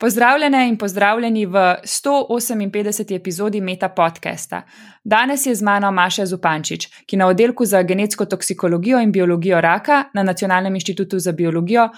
Pozdravljene 0.00 0.68
in 0.68 0.76
pozdravljeni 0.78 1.46
v 1.46 1.52
158. 1.84 3.16
epizodi 3.16 3.60
Meta 3.60 3.88
podcasta. 3.88 4.62
Danes 5.04 5.46
je 5.46 5.54
z 5.54 5.62
mano 5.62 5.90
Maša 5.92 6.24
Zupančič, 6.26 6.86
ki 7.06 7.16
na 7.16 7.26
oddelku 7.26 7.64
za 7.64 7.82
genetsko 7.82 8.24
toksikologijo 8.24 9.00
in 9.00 9.12
biologijo 9.12 9.60
raka 9.60 10.04
na 10.14 10.22
Nacionalnem 10.22 10.74
inštitutu 10.74 11.18
za 11.18 11.32
biologijo 11.32 11.84
uh, 11.84 11.92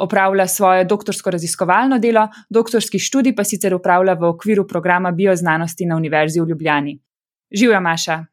opravlja 0.00 0.46
svoje 0.46 0.84
doktorsko 0.84 1.30
raziskovalno 1.30 1.98
delo, 1.98 2.28
doktorski 2.50 2.98
študij 2.98 3.34
pa 3.34 3.44
sicer 3.44 3.74
upravlja 3.74 4.14
v 4.14 4.24
okviru 4.24 4.66
programa 4.68 5.10
bioznanosti 5.10 5.86
na 5.86 5.96
Univerzi 5.96 6.40
v 6.40 6.48
Ljubljani. 6.48 6.98
Živijo, 7.50 7.80
Maša. 7.80 8.24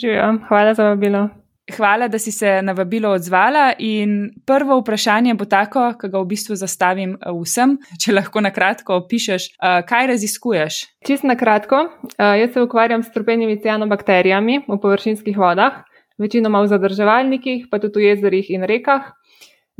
Živijo, 0.00 0.38
hvala 0.48 0.74
za 0.74 0.84
vabilo. 0.84 1.39
Hvala, 1.70 2.08
da 2.08 2.18
si 2.18 2.32
se 2.32 2.62
na 2.62 2.72
vabilo 2.72 3.10
odzvala. 3.10 3.72
In 3.78 4.30
prvo 4.46 4.80
vprašanje 4.80 5.34
bo 5.34 5.44
tako, 5.44 5.92
ki 6.00 6.08
ga 6.12 6.20
v 6.20 6.28
bistvu 6.32 6.56
zastavim 6.56 7.14
eh, 7.14 7.30
vsem. 7.42 7.76
Če 8.02 8.14
lahko 8.16 8.42
na 8.44 8.52
kratko 8.54 8.98
opišeš, 9.02 9.48
eh, 9.54 9.82
kaj 9.88 10.10
raziskuješ. 10.14 10.80
Čist 11.06 11.24
na 11.28 11.36
kratko, 11.36 11.86
eh, 12.16 12.34
jaz 12.42 12.52
se 12.54 12.62
ukvarjam 12.62 13.02
s 13.02 13.12
strupenimi 13.12 13.60
cianobakterijami 13.62 14.64
v 14.68 14.80
površinskih 14.82 15.38
vodah, 15.38 15.82
večinoma 16.18 16.62
v 16.62 16.72
zadrževalnikih, 16.74 17.66
pa 17.70 17.78
tudi 17.78 18.04
v 18.04 18.12
jezerih 18.12 18.50
in 18.50 18.68
rekah. 18.68 19.12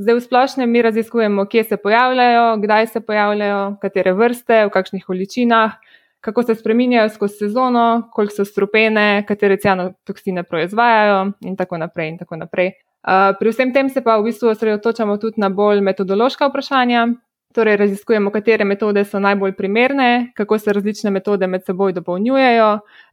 Zdaj 0.01 0.17
v 0.17 0.21
splošnem 0.25 0.71
mi 0.71 0.81
raziskujemo, 0.83 1.45
kje 1.45 1.65
se 1.65 1.77
pojavljajo, 1.77 2.57
kdaj 2.63 2.87
se 2.87 3.01
pojavljajo, 3.05 3.77
katere 3.83 4.15
vrste, 4.17 4.65
v 4.65 4.73
kakšnih 4.73 5.05
količinah 5.05 5.77
kako 6.21 6.43
se 6.43 6.55
spremenjajo 6.55 7.09
skozi 7.09 7.37
sezono, 7.39 8.11
koliko 8.13 8.35
so 8.35 8.45
strupene, 8.45 9.25
katere 9.29 9.57
cianotoksine 9.57 10.43
proizvajajo 10.43 11.33
in 11.41 11.57
tako 11.57 11.79
naprej. 11.79 12.09
In 12.09 12.19
tako 12.19 12.37
naprej. 12.37 12.73
Uh, 13.01 13.33
pri 13.39 13.51
vsem 13.51 13.73
tem 13.73 13.89
se 13.89 14.03
pa 14.05 14.19
v 14.19 14.29
bistvu 14.29 14.49
osredotočamo 14.53 15.17
tudi 15.17 15.41
na 15.41 15.49
bolj 15.49 15.81
metodološka 15.81 16.49
vprašanja, 16.49 17.07
Torej, 17.55 17.77
raziskujemo, 17.77 18.31
katere 18.31 18.65
metode 18.65 19.03
so 19.05 19.19
najbolj 19.19 19.57
primerne, 19.59 20.31
kako 20.37 20.59
se 20.59 20.73
različne 20.73 21.11
metode 21.11 21.47
med 21.47 21.65
seboj 21.67 21.93
dopolnjujejo 21.93 22.69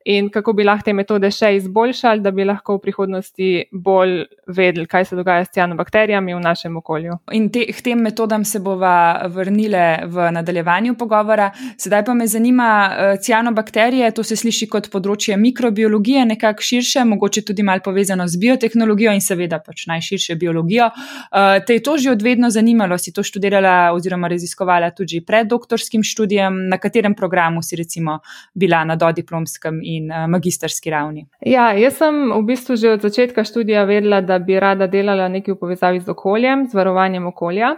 in 0.05 0.29
kako 0.29 0.53
bi 0.53 0.63
lahko 0.63 0.85
te 0.85 0.93
metode 0.93 1.29
še 1.31 1.53
izboljšali, 1.57 2.21
da 2.21 2.31
bi 2.31 2.45
lahko 2.47 2.77
v 2.77 2.83
prihodnosti 2.85 3.49
bolj 3.71 4.25
vedeli, 4.47 4.87
kaj 4.87 5.05
se 5.09 5.15
dogaja 5.15 5.45
s 5.45 5.53
cianobakterijami 5.55 6.35
v 6.35 6.39
našem 6.39 6.77
okolju. 6.77 7.17
In 7.35 7.49
te, 7.51 7.65
k 7.73 7.83
tem 7.83 8.01
metodam 8.03 8.45
se 8.45 8.59
bova 8.63 9.27
vrnile 9.33 10.05
v 10.07 10.29
nadaljevanju 10.37 10.95
pogovora. 10.99 11.49
Sedaj 11.77 12.05
pa 12.05 12.13
me 12.13 12.27
zanima, 12.27 12.69
eh, 12.89 13.17
cianobakterije, 13.23 14.11
to 14.15 14.23
se 14.23 14.35
sliši 14.35 14.67
kot 14.71 14.89
področje 14.93 15.37
mikrobiologije, 15.37 16.25
nekako 16.25 16.63
širše, 16.63 17.03
mogoče 17.05 17.43
tudi 17.45 17.63
malo 17.63 17.83
povezano 17.83 18.27
z 18.27 18.37
biotehnologijo 18.37 19.13
in 19.13 19.21
seveda 19.21 19.59
pač 19.59 19.87
najširše 19.87 20.35
biologijo. 20.35 20.89
Eh, 20.91 21.59
te 21.65 21.73
je 21.73 21.83
to 21.83 21.97
že 21.97 22.11
odvedno 22.11 22.49
zanimalo, 22.49 22.97
si 22.97 23.11
to 23.11 23.23
študirala 23.23 23.91
oziroma 23.93 24.27
raziskovala 24.27 24.91
tudi 24.91 25.21
pred 25.21 25.47
doktorskim 25.47 26.03
študijem, 26.03 26.67
na 26.69 26.77
katerem 26.77 27.15
programu 27.15 27.61
si 27.61 27.75
recimo 27.75 28.19
bila 28.53 28.83
na 28.83 28.95
dodiplomskem 28.95 29.79
in 29.83 29.96
uh, 30.05 30.27
magisterski 30.29 30.93
ravni? 30.93 31.25
Ja, 31.41 31.71
jaz 31.77 31.97
sem 32.01 32.29
v 32.31 32.41
bistvu 32.45 32.77
že 32.77 32.93
od 32.95 33.01
začetka 33.05 33.43
študija 33.47 33.83
vedela, 33.89 34.21
da 34.21 34.39
bi 34.39 34.59
rada 34.59 34.87
delala 34.87 35.27
nekaj 35.31 35.55
v 35.55 35.59
povezavi 35.59 35.99
z 36.05 36.13
okoljem, 36.13 36.67
z 36.69 36.77
varovanjem 36.77 37.27
okolja. 37.27 37.75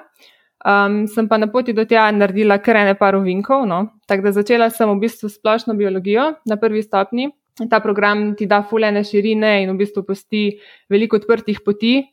Um, 0.59 1.05
sem 1.07 1.27
pa 1.31 1.37
na 1.39 1.47
poti 1.47 1.71
do 1.71 1.85
tega 1.87 2.09
naredila 2.11 2.59
kar 2.59 2.81
ene 2.81 2.95
par 2.99 3.15
ovinkov. 3.15 3.63
No? 3.67 3.95
Tako 4.07 4.27
da 4.27 4.31
začela 4.35 4.69
sem 4.69 4.89
v 4.91 4.99
bistvu 4.99 5.31
splošno 5.31 5.75
biologijo 5.79 6.33
na 6.45 6.59
prvi 6.59 6.83
stopni. 6.83 7.29
Ta 7.71 7.79
program 7.83 8.35
ti 8.35 8.47
da 8.47 8.61
fulene 8.63 9.03
širine 9.03 9.63
in 9.63 9.71
v 9.71 9.79
bistvu 9.79 10.03
pusti 10.07 10.59
veliko 10.91 11.19
odprtih 11.19 11.63
poti. 11.63 12.03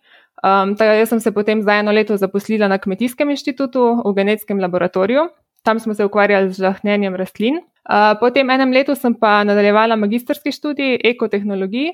Um, 0.42 0.76
tako, 0.76 0.94
jaz 1.00 1.10
sem 1.10 1.20
se 1.20 1.32
potem 1.32 1.62
za 1.62 1.78
eno 1.80 1.92
leto 1.92 2.16
zaposlila 2.16 2.68
na 2.68 2.78
Kmetijskem 2.78 3.30
inštitutu 3.30 4.02
v 4.04 4.14
genetskem 4.14 4.60
laboratoriju. 4.60 5.28
Tam 5.64 5.80
smo 5.80 5.94
se 5.94 6.04
ukvarjali 6.04 6.52
z 6.52 6.62
žahnjenjem 6.62 7.14
rastlin. 7.16 7.62
Uh, 7.86 8.18
po 8.18 8.32
tem 8.34 8.50
enem 8.50 8.72
letu 8.74 8.96
sem 8.98 9.14
pa 9.14 9.44
nadaljevala 9.46 9.96
magistrski 9.96 10.50
študij 10.52 10.98
ekotehnologiji. 11.04 11.92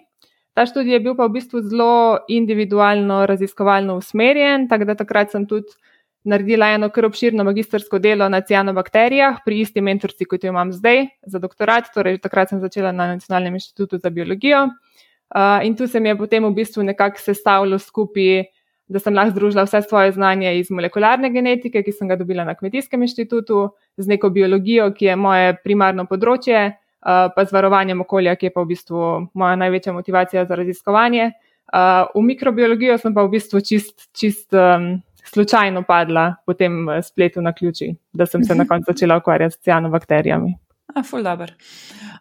Ta 0.57 0.65
študij 0.67 0.97
je 0.97 1.01
bil 1.01 1.17
pa 1.17 1.27
v 1.29 1.37
bistvu 1.37 1.61
zelo 1.69 2.25
individualno, 2.29 3.27
raziskovalno 3.29 3.97
usmerjen, 4.01 4.69
tako 4.69 4.89
da 4.89 4.97
takrat 4.97 5.33
sem 5.33 5.45
tudi 5.49 5.69
naredila 6.25 6.71
eno 6.73 6.89
kar 6.89 7.05
obširno 7.09 7.45
magistrsko 7.45 7.99
delo 7.99 8.29
na 8.29 8.41
cianobakterijah 8.41 9.43
pri 9.45 9.61
isti 9.65 9.83
mentorci, 9.85 10.25
kot 10.25 10.45
jo 10.45 10.53
imam 10.53 10.73
zdaj 10.73 11.07
za 11.27 11.41
doktorat. 11.43 11.93
Torej, 11.95 12.21
takrat 12.25 12.53
sem 12.53 12.61
začela 12.61 12.93
na 12.93 13.13
Nacionalnem 13.15 13.59
inštitutu 13.61 13.99
za 13.99 14.11
biologijo. 14.11 14.69
Uh, 15.33 15.65
in 15.65 15.77
tu 15.77 15.87
se 15.87 16.01
mi 16.01 16.09
je 16.09 16.19
potem 16.19 16.45
v 16.45 16.55
bistvu 16.55 16.83
nekako 16.83 17.21
sestavljalo 17.21 17.79
skupaj, 17.79 18.45
da 18.93 19.01
sem 19.01 19.15
lahko 19.15 19.35
združila 19.35 19.65
vse 19.67 19.83
svoje 19.83 20.13
znanje 20.13 20.53
iz 20.59 20.71
molekularne 20.71 21.31
genetike, 21.33 21.83
ki 21.83 21.93
sem 21.93 22.11
ga 22.11 22.17
dobila 22.21 22.45
na 22.45 22.55
Kmetijskem 22.55 23.03
inštitutu, 23.03 23.71
z 23.97 24.09
neko 24.09 24.31
biologijo, 24.31 24.91
ki 24.95 25.11
je 25.11 25.17
moje 25.17 25.55
primarno 25.65 26.05
področje, 26.09 26.65
uh, 26.73 27.29
pa 27.35 27.45
z 27.45 27.57
varovanjem 27.57 28.05
okolja, 28.05 28.37
ki 28.37 28.51
je 28.51 28.55
pa 28.55 28.65
v 28.65 28.73
bistvu 28.75 29.07
moja 29.35 29.57
največja 29.61 29.97
motivacija 29.97 30.45
za 30.49 30.59
raziskovanje. 30.59 31.33
Uh, 31.73 32.11
v 32.15 32.25
mikrobiologijo 32.29 32.99
sem 33.01 33.15
pa 33.17 33.25
v 33.25 33.33
bistvu 33.39 33.63
čist, 33.65 34.11
čist 34.13 34.53
um, 34.53 34.95
slučajno 35.33 35.85
padla 35.89 36.35
po 36.47 36.55
tem 36.55 36.85
spletu 37.03 37.41
na 37.41 37.53
ključi, 37.53 37.95
da 38.13 38.27
sem 38.27 38.45
se 38.45 38.55
na 38.55 38.69
koncu 38.69 38.93
začela 38.93 39.17
ukvarjati 39.23 39.57
s 39.57 39.65
cianobakterijami. 39.65 40.55
Ful 41.09 41.23
dobr. 41.25 41.55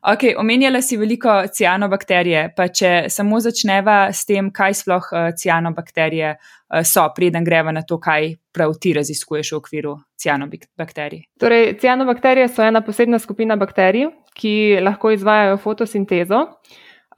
Ok, 0.01 0.23
omenjala 0.37 0.81
si 0.81 0.97
veliko 0.97 1.29
cianobakterije, 1.53 2.47
pa 2.57 2.67
če 2.73 3.09
samo 3.13 3.39
začneva 3.43 4.07
s 4.09 4.25
tem, 4.25 4.49
kaj 4.53 4.77
sploh 4.79 5.09
uh, 5.11 5.27
cianobakterije 5.37 6.31
uh, 6.33 6.81
so, 6.87 7.03
preden 7.15 7.45
greva 7.45 7.73
na 7.75 7.83
to, 7.85 7.99
kaj 8.01 8.31
prav 8.55 8.73
ti 8.81 8.95
raziskuješ 8.97 9.51
v 9.53 9.59
okviru 9.59 9.95
cianobakterij. 10.17 11.25
Torej, 11.39 11.75
cianobakterije 11.83 12.47
so 12.49 12.65
ena 12.65 12.81
posebna 12.85 13.19
skupina 13.19 13.59
bakterij, 13.61 14.09
ki 14.37 14.55
lahko 14.81 15.13
izvajajo 15.13 15.59
fotosintezo. 15.61 16.45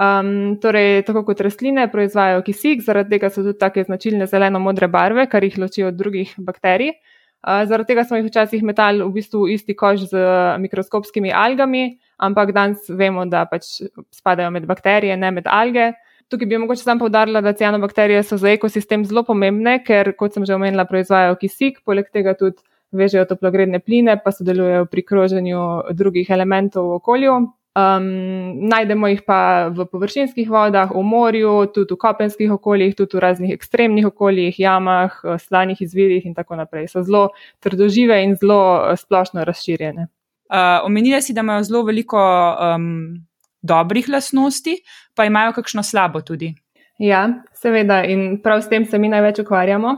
Um, 0.02 0.58
torej, 0.60 1.04
tako 1.06 1.22
kot 1.28 1.42
rastline 1.46 1.86
proizvajajo 1.92 2.42
kisik, 2.44 2.82
zaradi 2.82 3.14
tega 3.14 3.30
so 3.30 3.44
tudi 3.46 3.60
take 3.62 3.84
značilne 3.86 4.26
zeleno-modre 4.28 4.90
barve, 4.92 5.28
kar 5.30 5.46
jih 5.46 5.60
loči 5.62 5.86
od 5.86 5.96
drugih 5.96 6.34
bakterij. 6.42 6.98
Zaradi 7.44 7.92
tega 7.92 8.06
smo 8.08 8.18
jih 8.18 8.30
včasih 8.30 8.64
metali 8.64 9.04
v 9.04 9.12
bistvu 9.18 9.48
isti 9.52 9.76
koš 9.76 10.08
z 10.14 10.20
mikroskopskimi 10.64 11.34
algami, 11.36 11.98
ampak 12.18 12.54
danes 12.56 12.88
vemo, 12.88 13.26
da 13.28 13.44
pač 13.52 13.82
spadajo 14.16 14.52
med 14.56 14.68
bakterije, 14.70 15.18
ne 15.20 15.32
med 15.32 15.50
alge. 15.52 15.92
Tukaj 16.32 16.48
bi 16.48 16.58
mogoče 16.58 16.86
sam 16.86 17.02
povdarila, 17.02 17.42
da 17.44 17.52
cianobakterije 17.54 18.22
so 18.24 18.38
za 18.40 18.54
ekosistem 18.56 19.04
zelo 19.06 19.26
pomembne, 19.28 19.82
ker, 19.84 20.14
kot 20.16 20.34
sem 20.34 20.46
že 20.48 20.56
omenila, 20.56 20.88
proizvajajo 20.88 21.36
kisik, 21.42 21.82
poleg 21.84 22.08
tega 22.16 22.34
tudi 22.40 22.64
vežejo 22.96 23.26
toplogredne 23.34 23.82
pline, 23.84 24.16
pa 24.24 24.32
sodelujejo 24.32 24.88
pri 24.88 25.04
kroženju 25.04 25.66
drugih 25.92 26.32
elementov 26.32 26.88
v 26.88 27.02
okolju. 27.02 27.36
Um, 27.74 28.68
najdemo 28.70 29.08
jih 29.10 29.24
pa 29.26 29.70
v 29.74 29.88
površinskih 29.90 30.46
vodah, 30.46 30.92
v 30.94 31.02
morju, 31.02 31.54
tudi 31.74 31.96
v 31.96 31.98
kopenskih 31.98 32.52
okoljih, 32.54 32.94
tudi 32.94 33.18
v 33.18 33.24
raznih 33.24 33.54
ekstremnih 33.56 34.06
okoljih, 34.12 34.60
jamah, 34.60 35.16
eh, 35.24 35.40
slanih 35.42 35.82
izvirih 35.82 36.26
in 36.26 36.36
tako 36.38 36.56
naprej. 36.56 36.88
So 36.94 37.02
zelo 37.02 37.30
trdožive 37.60 38.20
in 38.24 38.36
zelo 38.38 38.92
eh, 38.92 38.98
splošno 38.98 39.42
razširjene. 39.44 40.06
Uh, 40.54 40.86
omenila 40.86 41.22
si, 41.22 41.34
da 41.34 41.42
imajo 41.42 41.64
zelo 41.64 41.82
veliko 41.84 42.20
um, 42.22 43.26
dobrih 43.62 44.10
lasnosti, 44.10 44.76
pa 45.16 45.26
imajo 45.26 45.56
kakšno 45.58 45.84
slabo 45.84 46.22
tudi. 46.22 46.54
Ja, 47.02 47.42
seveda, 47.58 48.04
in 48.06 48.38
prav 48.44 48.62
s 48.62 48.70
tem 48.70 48.86
se 48.86 49.00
mi 49.00 49.10
največ 49.10 49.40
ukvarjamo. 49.40 49.96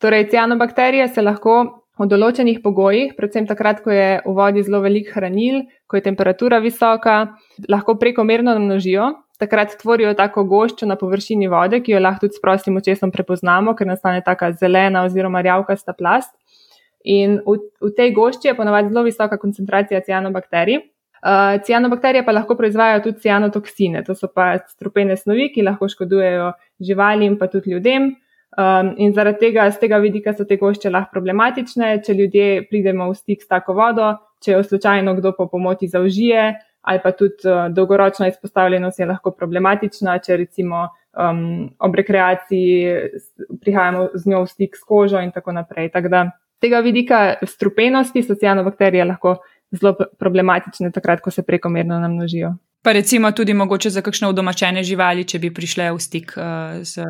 Torej, 0.00 0.30
cianobakterije 0.30 1.08
se 1.08 1.22
lahko 1.22 1.79
v 2.00 2.08
določenih 2.08 2.60
pogojih, 2.64 3.12
predvsem 3.16 3.46
takrat, 3.48 3.82
ko 3.84 3.92
je 3.92 4.20
v 4.24 4.32
vodi 4.36 4.62
zelo 4.64 4.80
velik 4.80 5.10
hranil, 5.12 5.66
ko 5.86 5.98
je 5.98 6.06
temperatura 6.06 6.60
visoka, 6.64 7.36
lahko 7.68 7.98
prekomerno 8.00 8.54
namnožijo. 8.56 9.10
Takrat 9.40 9.76
tvorijo 9.80 10.12
tako 10.16 10.44
goščo 10.48 10.88
na 10.88 10.96
površini 11.00 11.48
vode, 11.48 11.80
ki 11.80 11.94
jo 11.94 12.00
lahko 12.00 12.26
tudi 12.26 12.36
s 12.36 12.42
prostim 12.42 12.76
očesom 12.76 13.12
prepoznamo, 13.12 13.72
ker 13.76 13.88
nastane 13.88 14.20
taka 14.24 14.52
zelena 14.52 15.04
oziroma 15.08 15.40
rjavkasta 15.44 15.96
plast. 15.96 16.32
In 17.04 17.38
v, 17.46 17.56
v 17.80 17.92
tej 17.96 18.12
gošči 18.16 18.50
je 18.50 18.56
ponovadi 18.56 18.92
zelo 18.92 19.04
visoka 19.06 19.40
koncentracija 19.40 20.02
cianobakterij. 20.04 20.82
Uh, 21.20 21.60
cianobakterije 21.64 22.24
pa 22.24 22.32
lahko 22.32 22.56
proizvajajo 22.56 23.02
tudi 23.04 23.20
cianotoksine, 23.24 24.04
to 24.04 24.16
so 24.16 24.28
pa 24.32 24.54
strupene 24.68 25.16
snovi, 25.20 25.50
ki 25.52 25.64
lahko 25.64 25.88
škodujejo 25.88 26.52
živalim, 26.80 27.36
pa 27.40 27.48
tudi 27.52 27.76
ljudem. 27.76 28.14
Um, 28.58 28.94
in 28.98 29.12
zaradi 29.14 29.38
tega, 29.38 29.68
z 29.70 29.78
tega 29.78 30.00
vidika 30.02 30.32
so 30.34 30.44
te 30.44 30.56
gošče 30.58 30.90
lahko 30.90 31.14
problematične, 31.14 31.92
če 32.02 32.16
ljudje 32.18 32.46
pridemo 32.66 33.06
v 33.12 33.14
stik 33.14 33.44
s 33.44 33.50
tako 33.50 33.76
vodo, 33.78 34.08
če 34.42 34.56
jo 34.56 34.64
slučajno 34.66 35.14
kdo 35.20 35.30
po 35.36 35.46
pomoti 35.46 35.86
zaužije, 35.88 36.48
ali 36.82 37.02
pa 37.04 37.12
tudi 37.14 37.46
uh, 37.46 37.68
dolgoročna 37.70 38.26
izpostavljenost 38.28 38.98
je 38.98 39.06
lahko 39.06 39.30
problematična, 39.30 40.18
če 40.18 40.40
recimo 40.42 40.88
um, 41.14 41.68
ob 41.78 41.94
rekreaciji 41.94 42.96
prihajamo 43.60 44.08
z 44.14 44.32
njo 44.32 44.42
v 44.42 44.50
stik 44.50 44.74
s 44.76 44.82
kožo 44.82 45.22
in 45.22 45.30
tako 45.30 45.54
naprej. 45.54 45.92
Tako 45.94 46.10
da 46.10 46.24
tega 46.60 46.82
vidika 46.82 47.20
strupenosti 47.46 48.22
socijalno 48.26 48.66
bakterije 48.66 49.04
lahko 49.04 49.36
zelo 49.70 49.94
problematične 50.18 50.90
takrat, 50.90 51.22
ko 51.22 51.30
se 51.30 51.46
prekomerno 51.46 52.00
namnožijo. 52.00 52.56
Pa 52.82 52.92
recimo 52.92 53.30
tudi 53.30 53.54
mogoče 53.54 53.90
za 53.90 54.02
kakšne 54.02 54.28
udomačene 54.28 54.82
živali, 54.82 55.24
če 55.24 55.38
bi 55.38 55.54
prišle 55.54 55.92
v 55.92 56.00
stik 56.00 56.34
uh, 56.34 56.80
z 56.82 57.04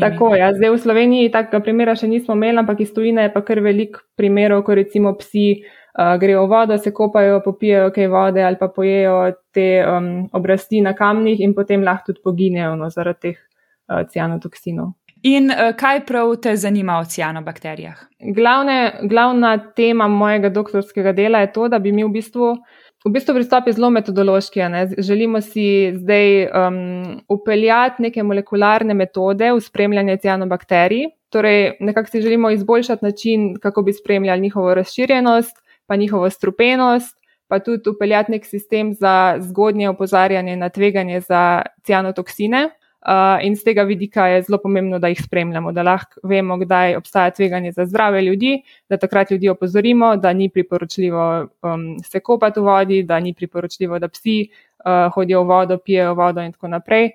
Tako 0.00 0.34
je. 0.34 0.40
Ja. 0.40 0.52
Zdaj 0.54 0.70
v 0.70 0.78
Sloveniji 0.78 1.32
takega 1.32 1.60
primera 1.64 1.94
še 1.96 2.08
nismo 2.08 2.36
imeli, 2.36 2.56
ampak 2.60 2.80
iz 2.84 2.92
tujine 2.94 3.26
je 3.26 3.32
pa 3.34 3.42
kar 3.44 3.60
velik 3.64 3.98
primerov, 4.16 4.62
ko 4.64 4.76
recimo 4.78 5.12
psi 5.18 5.46
uh, 5.58 6.14
grejo 6.20 6.46
v 6.46 6.52
vodo, 6.52 6.78
se 6.78 6.92
kopajo, 6.94 7.42
popijajo 7.44 7.90
kaj 7.94 8.08
vode 8.12 8.44
ali 8.44 8.56
pa 8.60 8.70
pojejo 8.72 9.18
te 9.52 9.68
um, 9.84 10.28
obrasti 10.32 10.80
na 10.84 10.94
kamnih 10.96 11.42
in 11.44 11.54
potem 11.54 11.84
lahko 11.84 12.12
tudi 12.12 12.24
poginejo 12.24 12.76
no, 12.80 12.88
zaradi 12.90 13.28
teh 13.28 13.38
uh, 13.38 14.06
cianotoksinov. 14.08 14.94
In 15.28 15.50
uh, 15.50 15.72
kaj 15.76 16.04
prav 16.06 16.36
te 16.42 16.56
zanima 16.56 17.00
o 17.02 17.04
cianobakterijah? 17.04 18.04
Glavne, 18.34 18.78
glavna 19.10 19.56
tema 19.76 20.08
mojega 20.08 20.48
doktorskega 20.48 21.12
dela 21.12 21.42
je 21.44 21.52
to, 21.52 21.68
da 21.68 21.78
bi 21.78 21.92
mi 21.92 22.04
v 22.06 22.12
bistvu 22.14 22.54
V 23.08 23.12
bistvu 23.12 23.38
pristop 23.38 23.66
je 23.66 23.72
zelo 23.72 23.88
metodološki. 23.90 24.60
Ne? 24.68 24.82
Želimo 24.98 25.40
si 25.40 25.92
zdaj 25.96 26.44
um, 26.44 27.20
upeljati 27.28 28.02
neke 28.02 28.22
molekularne 28.22 28.94
metode 28.94 29.48
v 29.52 29.60
spremljanje 29.64 30.16
cianobakterij. 30.16 31.06
Torej, 31.32 31.78
nekako 31.80 32.10
si 32.10 32.20
želimo 32.20 32.50
izboljšati 32.50 33.04
način, 33.04 33.54
kako 33.62 33.82
bi 33.82 33.92
spremljali 33.92 34.40
njihovo 34.40 34.74
razširjenost, 34.74 35.56
pa 35.86 35.96
njihovo 35.96 36.30
strupenost, 36.30 37.16
pa 37.48 37.58
tudi 37.58 37.88
upeljati 37.90 38.32
nek 38.32 38.44
sistem 38.44 38.92
za 38.92 39.36
zgodnje 39.40 39.88
opozarjanje 39.88 40.56
na 40.56 40.68
tveganje 40.68 41.20
za 41.20 41.62
cianotoksine. 41.82 42.70
Uh, 43.08 43.40
in 43.40 43.56
z 43.56 43.64
tega 43.64 43.82
vidika 43.88 44.26
je 44.26 44.42
zelo 44.42 44.58
pomembno, 44.60 44.98
da 44.98 45.08
jih 45.08 45.20
spremljamo, 45.22 45.72
da 45.72 45.82
lahko 45.82 46.20
vemo, 46.28 46.58
kdaj 46.60 46.96
obstaja 46.96 47.30
tveganje 47.30 47.72
za 47.72 47.86
zdrave 47.86 48.20
ljudi, 48.22 48.58
da 48.88 48.98
takrat 49.00 49.30
ljudi 49.30 49.48
opozorimo, 49.48 50.16
da 50.16 50.32
ni 50.32 50.50
priporočljivo 50.52 51.46
um, 51.62 51.86
se 52.04 52.20
kopati 52.20 52.60
v 52.60 52.64
vodi, 52.64 53.02
da 53.02 53.20
ni 53.20 53.32
priporočljivo, 53.34 53.98
da 53.98 54.08
psi 54.08 54.36
uh, 54.50 55.08
hodijo 55.14 55.40
v 55.42 55.48
vodo, 55.48 55.78
pijejo 55.78 56.12
vodo 56.14 56.44
in 56.44 56.52
tako 56.52 56.68
naprej. 56.68 57.10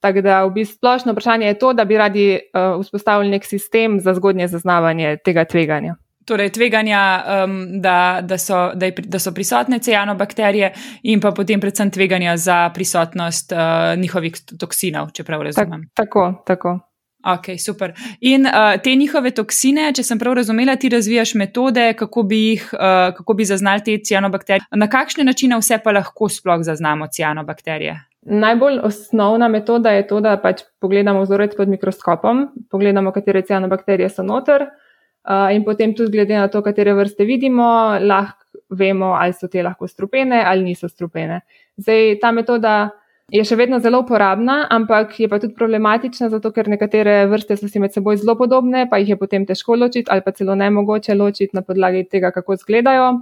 Tako 0.00 0.20
da 0.20 0.44
v 0.44 0.52
bistvu 0.58 0.76
splošno 0.76 1.16
vprašanje 1.16 1.46
je 1.46 1.58
to, 1.58 1.72
da 1.72 1.84
bi 1.84 1.96
radi 1.96 2.28
uh, 2.36 2.76
vzpostavili 2.82 3.30
nek 3.30 3.44
sistem 3.44 4.00
za 4.00 4.14
zgodnje 4.14 4.48
zaznavanje 4.48 5.16
tega 5.24 5.44
tveganja 5.44 5.96
torej 6.24 6.52
tveganja, 6.52 7.00
um, 7.44 7.56
da, 7.80 8.20
da, 8.22 8.38
so, 8.38 8.70
da, 8.74 8.86
je, 8.86 8.94
da 9.06 9.18
so 9.18 9.32
prisotne 9.34 9.78
cianobakterije, 9.78 10.72
in 11.02 11.20
pa 11.20 11.32
potem 11.36 11.60
predvsem 11.60 11.90
tveganja 11.90 12.36
za 12.36 12.70
prisotnost 12.74 13.52
uh, 13.52 13.96
njihovih 14.00 14.38
toksinov, 14.58 15.10
če 15.16 15.24
prav 15.24 15.42
razumem. 15.42 15.88
Tak, 15.94 16.06
tako, 16.06 16.30
tako. 16.46 16.78
Ok, 17.26 17.58
super. 17.58 17.92
In 18.20 18.46
uh, 18.46 18.80
te 18.82 18.94
njihove 18.96 19.30
toksine, 19.36 19.90
če 19.92 20.02
sem 20.02 20.18
prav 20.18 20.38
razumela, 20.38 20.76
ti 20.80 20.88
razvijaš 20.88 21.34
metode, 21.36 21.90
kako 21.98 22.22
bi, 22.22 22.38
jih, 22.54 22.68
uh, 22.72 23.10
kako 23.16 23.34
bi 23.36 23.44
zaznali 23.44 23.84
te 23.84 23.98
cianobakterije. 24.04 24.70
Na 24.80 24.88
kakšne 24.88 25.26
načine 25.28 25.58
vse 25.60 25.78
pa 25.84 25.92
lahko 25.92 26.30
sploh 26.32 26.64
zaznamo 26.64 27.10
cianobakterije? 27.12 27.98
Najbolj 28.22 28.78
osnovna 28.84 29.48
metoda 29.48 29.90
je 29.90 30.06
to, 30.06 30.20
da 30.20 30.36
pač 30.40 30.64
pogledamo 30.80 31.22
vzorec 31.22 31.56
pod 31.56 31.68
mikroskopom, 31.68 32.46
pogledamo, 32.70 33.12
katere 33.12 33.42
cianobakterije 33.42 34.08
so 34.08 34.24
noter, 34.24 34.66
in 35.54 35.64
potem 35.64 35.94
tudi 35.94 36.16
glede 36.16 36.38
na 36.38 36.48
to, 36.48 36.62
katere 36.62 36.94
vrste 36.94 37.24
vidimo, 37.24 37.98
lahko 38.00 38.40
vemo, 38.70 39.14
ali 39.18 39.34
so 39.34 39.48
te 39.48 39.62
lahko 39.62 39.88
strupene 39.88 40.42
ali 40.46 40.64
niso 40.64 40.88
strupene. 40.88 41.40
Zdaj, 41.76 42.18
ta 42.22 42.30
metoda 42.32 42.90
je 43.30 43.42
še 43.46 43.56
vedno 43.58 43.78
zelo 43.82 44.00
uporabna, 44.02 44.64
ampak 44.70 45.14
je 45.20 45.28
pa 45.30 45.38
tudi 45.42 45.54
problematična, 45.54 46.30
zato 46.30 46.50
ker 46.54 46.70
nekatere 46.70 47.26
vrste 47.30 47.56
so 47.58 47.68
si 47.70 47.82
med 47.82 47.94
seboj 47.94 48.18
zelo 48.22 48.36
podobne, 48.38 48.86
pa 48.90 48.98
jih 48.98 49.14
je 49.14 49.18
potem 49.18 49.46
težko 49.46 49.76
ločiti 49.78 50.10
ali 50.10 50.24
pa 50.24 50.34
celo 50.34 50.56
nemogoče 50.58 51.14
ločiti 51.14 51.54
na 51.54 51.62
podlagi 51.62 52.06
tega, 52.10 52.32
kako 52.34 52.58
izgledajo. 52.58 53.12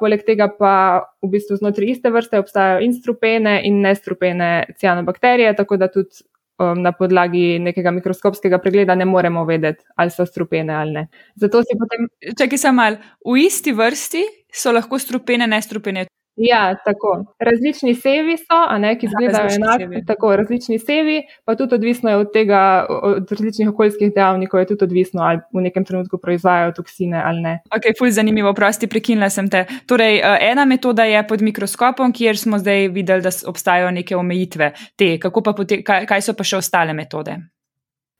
Poleg 0.00 0.22
tega 0.22 0.46
pa 0.54 0.74
v 1.22 1.32
bistvu 1.32 1.58
znotraj 1.58 1.96
iste 1.96 2.10
vrste 2.14 2.38
obstajajo 2.38 2.84
in 2.86 2.92
strupene 2.94 3.56
in 3.66 3.80
nestrupene 3.82 4.50
cianobakterije, 4.78 5.56
tako 5.58 5.76
da 5.76 5.88
tudi 5.90 6.22
um, 6.58 6.80
na 6.82 6.92
podlagi 6.92 7.58
nekega 7.62 7.92
mikroskopskega 7.94 8.58
pregleda 8.62 8.94
ne 8.94 9.06
moremo 9.08 9.44
vedeti, 9.48 9.84
ali 9.96 10.10
so 10.10 10.26
strupene 10.26 10.74
ali 10.74 10.92
ne. 10.98 11.06
Zato 11.40 11.62
si 11.62 11.78
potem. 11.78 12.08
Če 12.38 12.48
ki 12.50 12.60
sem 12.60 12.76
mal, 12.76 12.98
v 13.26 13.38
isti 13.46 13.74
vrsti 13.74 14.24
so 14.54 14.74
lahko 14.74 14.98
strupene, 15.02 15.48
nestrupene. 15.50 16.06
Ja, 16.36 16.76
tako. 16.84 17.24
Različni 17.38 17.94
sevi 17.94 18.36
so, 18.36 18.58
a 18.68 18.78
ne, 18.78 18.96
ki 18.98 19.06
izgledajo 19.06 19.48
enako. 19.54 20.00
Tako, 20.06 20.36
različni 20.36 20.78
sevi, 20.78 21.22
pa 21.44 21.54
tudi 21.54 21.74
odvisno 21.74 22.10
je 22.10 22.16
od 22.16 22.32
tega, 22.32 22.86
od 22.88 23.30
različnih 23.30 23.68
okoljskih 23.68 24.14
dejavnikov, 24.14 24.60
je 24.60 24.66
tudi 24.66 24.84
odvisno, 24.84 25.22
ali 25.22 25.38
v 25.54 25.62
nekem 25.68 25.84
trenutku 25.84 26.18
proizvajajo 26.18 26.72
toksine 26.72 27.22
ali 27.24 27.40
ne. 27.40 27.54
Ok, 27.76 27.86
fulj 27.98 28.10
zanimivo, 28.10 28.54
prosti, 28.54 28.86
prekinila 28.86 29.30
sem 29.30 29.50
te. 29.50 29.64
Torej, 29.86 30.18
eh, 30.18 30.38
ena 30.50 30.64
metoda 30.64 31.04
je 31.04 31.22
pod 31.28 31.42
mikroskopom, 31.42 32.12
kjer 32.12 32.38
smo 32.38 32.58
zdaj 32.58 32.88
videli, 32.88 33.22
da 33.22 33.30
obstajajo 33.46 33.90
neke 33.90 34.16
omejitve. 34.16 34.72
Te, 34.96 35.18
pote, 35.56 35.82
kaj, 35.82 36.06
kaj 36.06 36.22
so 36.22 36.34
pa 36.34 36.44
še 36.44 36.56
ostale 36.56 36.92
metode? 36.94 37.38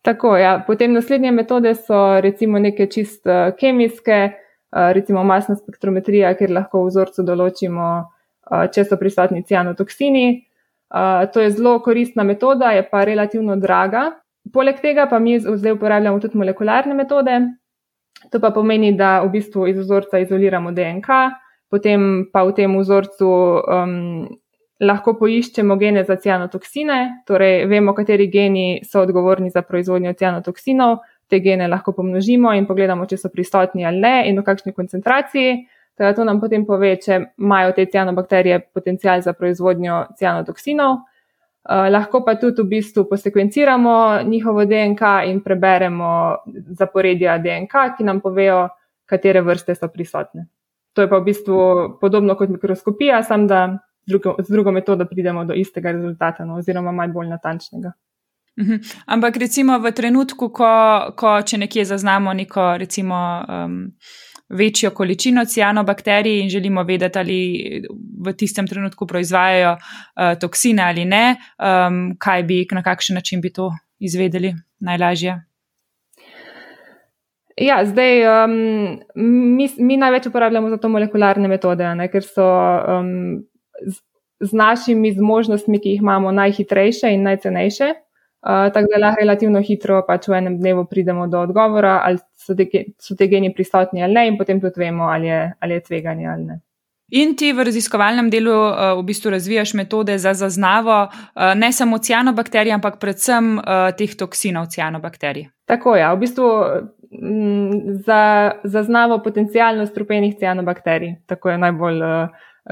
Tako, 0.05 0.37
ja. 0.37 0.65
Potem 0.67 0.93
naslednje 0.93 1.33
metode 1.33 1.75
so 1.75 2.21
recimo 2.21 2.59
neke 2.59 2.87
čist 2.87 3.27
uh, 3.27 3.57
kemijske. 3.59 4.44
Eh, 4.75 4.93
recimo 4.93 5.23
masna 5.25 5.55
spektrometrija, 5.55 6.33
kjer 6.35 6.51
lahko 6.51 6.81
v 6.83 6.89
vzorcu 6.91 7.23
določimo, 7.23 7.89
eh, 8.51 8.67
če 8.75 8.85
so 8.85 8.97
prisotni 8.99 9.45
cianotoksini. 9.47 10.27
Eh, 10.95 11.27
to 11.33 11.41
je 11.41 11.51
zelo 11.51 11.79
koristna 11.81 12.25
metoda, 12.25 12.73
je 12.75 12.83
pa 12.83 13.05
relativno 13.05 13.57
draga. 13.57 14.13
Poleg 14.53 14.81
tega 14.81 15.07
pa 15.07 15.19
mi 15.19 15.39
zdaj 15.39 15.73
uporabljamo 15.73 16.21
tudi 16.21 16.39
molekularne 16.39 16.95
metode. 16.95 17.55
To 18.31 18.41
pa 18.41 18.51
pomeni, 18.51 18.97
da 18.97 19.21
v 19.23 19.31
bistvu 19.31 19.69
iz 19.69 19.79
vzorca 19.79 20.19
izoliramo 20.19 20.73
DNK, 20.73 21.09
potem 21.71 22.27
pa 22.33 22.43
v 22.43 22.53
tem 22.53 22.79
vzorcu 22.79 23.27
um, 23.27 24.29
lahko 24.81 25.15
poiščemo 25.15 25.77
gene 25.77 26.05
za 26.05 26.17
cianotoksine, 26.17 27.25
torej 27.27 27.67
vemo, 27.67 27.95
kateri 27.95 28.29
geni 28.29 28.81
so 28.85 29.03
odgovorni 29.03 29.51
za 29.51 29.63
proizvodnjo 29.63 30.13
cianotoksinov, 30.13 30.99
te 31.29 31.41
gene 31.41 31.69
lahko 31.69 31.93
pomnožimo 31.93 32.53
in 32.55 32.67
pogledamo, 32.67 33.07
če 33.07 33.19
so 33.19 33.31
prisotni 33.33 33.87
ali 33.87 34.01
ne 34.01 34.15
in 34.29 34.39
v 34.41 34.45
kakšni 34.45 34.73
koncentraciji. 34.73 35.57
Teda 35.95 36.13
to 36.15 36.25
nam 36.27 36.41
potem 36.43 36.65
pove, 36.67 36.97
če 36.99 37.21
imajo 37.39 37.73
te 37.77 37.87
cianobakterije 37.87 38.61
potencial 38.75 39.23
za 39.23 39.33
proizvodnjo 39.33 40.01
cianotoksinov. 40.19 40.97
Uh, 41.65 41.87
lahko 41.89 42.21
pa 42.27 42.35
tudi 42.37 42.61
v 42.61 42.69
bistvu 42.75 43.07
posekvenciramo 43.09 44.23
njihovo 44.29 44.67
DNK 44.69 45.01
in 45.31 45.39
preberemo 45.41 46.11
zaporedja 46.77 47.39
DNK, 47.39 47.87
ki 47.97 48.05
nam 48.05 48.21
povejo, 48.21 48.67
katere 49.07 49.41
vrste 49.45 49.75
so 49.75 49.89
prisotne. 49.89 50.47
To 50.95 51.03
je 51.03 51.09
pa 51.09 51.19
v 51.19 51.25
bistvu 51.31 51.57
podobno 52.01 52.37
kot 52.37 52.53
mikroskopija, 52.53 53.23
samo 53.23 53.47
da 53.47 53.79
z 54.07 54.11
drugo, 54.11 54.37
z 54.39 54.53
drugo 54.53 54.73
metodo 54.73 55.07
pridemo 55.07 55.45
do 55.45 55.55
istega 55.55 55.93
rezultata, 55.93 56.45
no, 56.45 56.61
oziroma 56.61 56.93
malo 56.93 57.13
bolj 57.13 57.29
natančnega. 57.29 57.93
Mhm. 58.61 58.77
Ampak 59.07 59.37
recimo 59.37 59.79
v 59.79 59.91
trenutku, 59.93 60.49
ko, 60.55 60.71
ko 61.17 61.31
če 61.43 61.59
nekje 61.59 61.85
zaznamo 61.85 62.33
neko 62.33 62.77
recimo, 62.79 63.17
um, 63.49 63.81
večjo 64.49 64.91
količino 64.91 65.45
cianobakterij 65.45 66.41
in 66.41 66.49
želimo 66.49 66.83
vedeti, 66.83 67.19
ali 67.19 67.83
v 68.27 68.33
tistem 68.33 68.67
trenutku 68.67 69.07
proizvajajo 69.07 69.73
uh, 69.73 70.39
toksine 70.41 70.83
ali 70.83 71.05
ne, 71.05 71.37
um, 71.59 72.15
kaj 72.19 72.43
bi, 72.43 72.67
na 72.73 72.83
kakšen 72.83 73.15
način 73.15 73.41
bi 73.41 73.53
to 73.53 73.73
izvedeli 73.99 74.55
najlažje. 74.81 75.41
Ja, 77.57 77.85
zdaj 77.87 78.45
um, 78.45 78.55
mi, 79.57 79.69
mi 79.79 79.97
največ 79.97 80.27
uporabljamo 80.27 80.71
za 80.71 80.77
to 80.77 80.89
molekularne 80.89 81.49
metode, 81.49 81.95
ne, 81.95 82.09
ker 82.11 82.23
so 82.23 82.45
um, 82.45 83.45
z, 83.87 84.01
z 84.41 84.53
našimi 84.53 85.13
zmožnostmi, 85.15 85.79
ki 85.81 85.89
jih 85.95 86.03
imamo, 86.03 86.33
najhitrejše 86.33 87.15
in 87.15 87.23
najcenejše. 87.23 87.93
Uh, 88.45 88.73
tako 88.73 88.91
da 88.93 88.99
lahko 89.01 89.23
relativno 89.23 89.61
hitro 89.65 90.03
pač 90.05 90.27
v 90.29 90.37
enem 90.37 90.59
dnevu 90.61 90.83
pridemo 90.85 91.25
do 91.33 91.41
odgovora, 91.47 92.03
ali 92.05 92.21
so 92.37 92.53
te, 92.53 92.67
so 93.01 93.17
te 93.17 93.29
geni 93.33 93.49
prisotni 93.55 94.03
ali 94.05 94.13
ne, 94.13 94.27
in 94.29 94.37
potem 94.37 94.61
tudi 94.61 94.83
vemo, 94.83 95.09
ali 95.09 95.31
je, 95.31 95.41
ali 95.61 95.79
je 95.79 95.85
tveganje 95.87 96.27
ali 96.29 96.45
ne. 96.45 96.59
In 97.17 97.33
ti 97.37 97.53
v 97.53 97.65
raziskovalnem 97.65 98.29
delu 98.33 98.53
uh, 98.53 98.99
v 98.99 99.07
bistvu 99.09 99.33
razvijaš 99.33 99.75
metode 99.81 100.19
za 100.19 100.35
zaznavo 100.35 100.99
uh, 101.07 101.55
ne 101.57 101.73
samo 101.73 101.99
cianobakterij, 101.99 102.75
ampak 102.77 103.01
predvsem 103.01 103.59
uh, 103.59 103.89
teh 103.97 104.13
toksinov 104.13 104.69
cianobakterij. 104.73 105.49
Tako 105.65 105.97
je, 105.97 106.01
ja, 106.01 106.13
v 106.13 106.21
bistvu 106.27 106.49
m, 107.13 107.33
mm, 107.33 107.99
za 108.05 108.21
zaznavo 108.65 109.23
potencijalno 109.25 109.87
strupenih 109.87 110.37
cianobakterij. 110.37 111.17
Tako 111.27 111.51
je 111.51 111.59
najbolj 111.65 112.03
uh, 112.03 112.29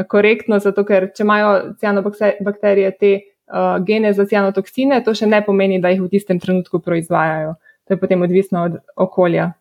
korektno, 0.08 0.58
zato 0.58 0.84
ker 0.84 1.12
če 1.16 1.24
imajo 1.24 1.52
cianobakterije 1.80 2.96
te 3.00 3.18
uh, 3.52 3.84
gene 3.84 4.12
za 4.16 4.26
cianotoksine, 4.26 5.02
to 5.04 5.14
še 5.14 5.28
ne 5.28 5.42
pomeni, 5.44 5.80
da 5.80 5.92
jih 5.92 6.02
v 6.02 6.10
tistem 6.12 6.40
trenutku 6.40 6.80
proizvajajo. 6.80 7.56
To 7.88 7.94
je 7.94 8.00
potem 8.00 8.22
odvisno 8.22 8.64
od 8.64 8.78
okolja. 8.96 9.52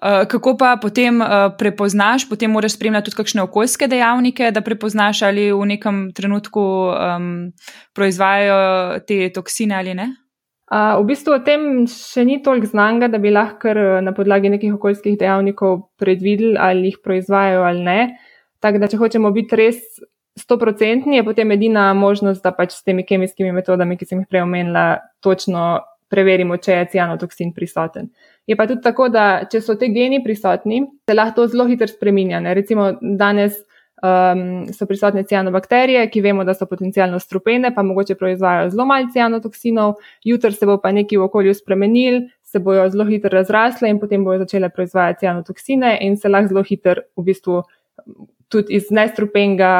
Uh, 0.00 0.24
kako 0.24 0.54
pa 0.56 0.78
potem 0.80 1.20
uh, 1.20 1.52
prepoznaš, 1.58 2.24
potem 2.28 2.50
moraš 2.50 2.78
spremljati 2.78 3.10
tudi 3.10 3.16
kakšne 3.20 3.42
okoljske 3.44 3.88
dejavnike, 3.88 4.48
da 4.50 4.64
prepoznaš, 4.64 5.22
ali 5.28 5.50
v 5.52 5.66
nekem 5.76 6.08
trenutku 6.16 6.62
um, 6.88 7.52
proizvajajo 7.92 9.00
te 9.04 9.28
toksine 9.28 9.76
ali 9.76 9.94
ne? 9.94 10.08
Uh, 10.72 10.96
v 11.02 11.10
bistvu 11.10 11.34
o 11.36 11.42
tem 11.44 11.84
še 11.90 12.24
ni 12.24 12.38
toliko 12.40 12.70
znanga, 12.70 13.10
da 13.12 13.20
bi 13.20 13.28
lahko 13.34 13.74
na 14.00 14.14
podlagi 14.16 14.48
nekih 14.48 14.78
okoljskih 14.78 15.18
dejavnikov 15.20 15.90
predvideli, 16.00 16.56
ali 16.56 16.94
jih 16.94 17.00
proizvajajo 17.04 17.66
ali 17.68 17.84
ne. 17.84 18.00
Tako 18.60 18.80
da, 18.80 18.88
če 18.88 19.00
hočemo 19.00 19.32
biti 19.36 19.56
res 19.56 19.84
stoprocentni, 20.40 21.20
je 21.20 21.24
potem 21.24 21.52
edina 21.52 21.90
možnost, 21.94 22.42
da 22.44 22.52
pač 22.56 22.74
s 22.78 22.84
temi 22.86 23.04
kemijskimi 23.06 23.52
metodami, 23.52 23.98
ki 24.00 24.08
sem 24.08 24.22
jih 24.22 24.28
prej 24.30 24.44
omenila, 24.46 24.86
točno 25.24 25.80
preverimo, 26.10 26.58
če 26.58 26.74
je 26.74 26.86
cianotoksin 26.96 27.52
prisoten. 27.54 28.10
Je 28.50 28.56
pa 28.58 28.66
tudi 28.66 28.82
tako, 28.82 29.08
da 29.12 29.44
če 29.50 29.60
so 29.62 29.76
te 29.78 29.90
geni 29.94 30.22
prisotni, 30.24 30.82
se 31.06 31.14
lahko 31.14 31.46
zelo 31.50 31.68
hitro 31.68 31.86
spreminja. 31.86 32.40
Ne? 32.42 32.54
Recimo 32.58 32.90
danes 33.00 33.60
um, 34.02 34.66
so 34.74 34.88
prisotne 34.90 35.22
cianobakterije, 35.28 36.02
ki 36.10 36.22
vemo, 36.24 36.44
da 36.44 36.54
so 36.54 36.66
potencialno 36.66 37.20
strupene, 37.22 37.70
pa 37.74 37.84
mogoče 37.86 38.16
proizvajajo 38.18 38.72
zelo 38.74 38.86
malo 38.90 39.12
cianotoksinov, 39.12 39.94
jutri 40.24 40.52
se 40.56 40.66
bo 40.66 40.80
pa 40.82 40.92
nekaj 40.96 41.20
v 41.20 41.28
okolju 41.28 41.54
spremenil, 41.54 42.24
se 42.42 42.58
bojo 42.58 42.88
zelo 42.90 43.06
hitro 43.06 43.30
razrasle 43.36 43.90
in 43.90 44.00
potem 44.02 44.24
bojo 44.26 44.42
začele 44.42 44.72
proizvajati 44.74 45.26
cianotoksine 45.26 45.98
in 46.02 46.16
se 46.18 46.28
lahko 46.28 46.54
zelo 46.54 46.64
hitro 46.66 47.06
v 47.16 47.26
bistvu 47.30 47.62
tudi 48.50 48.74
iz 48.76 48.90
nestrupenga 48.90 49.72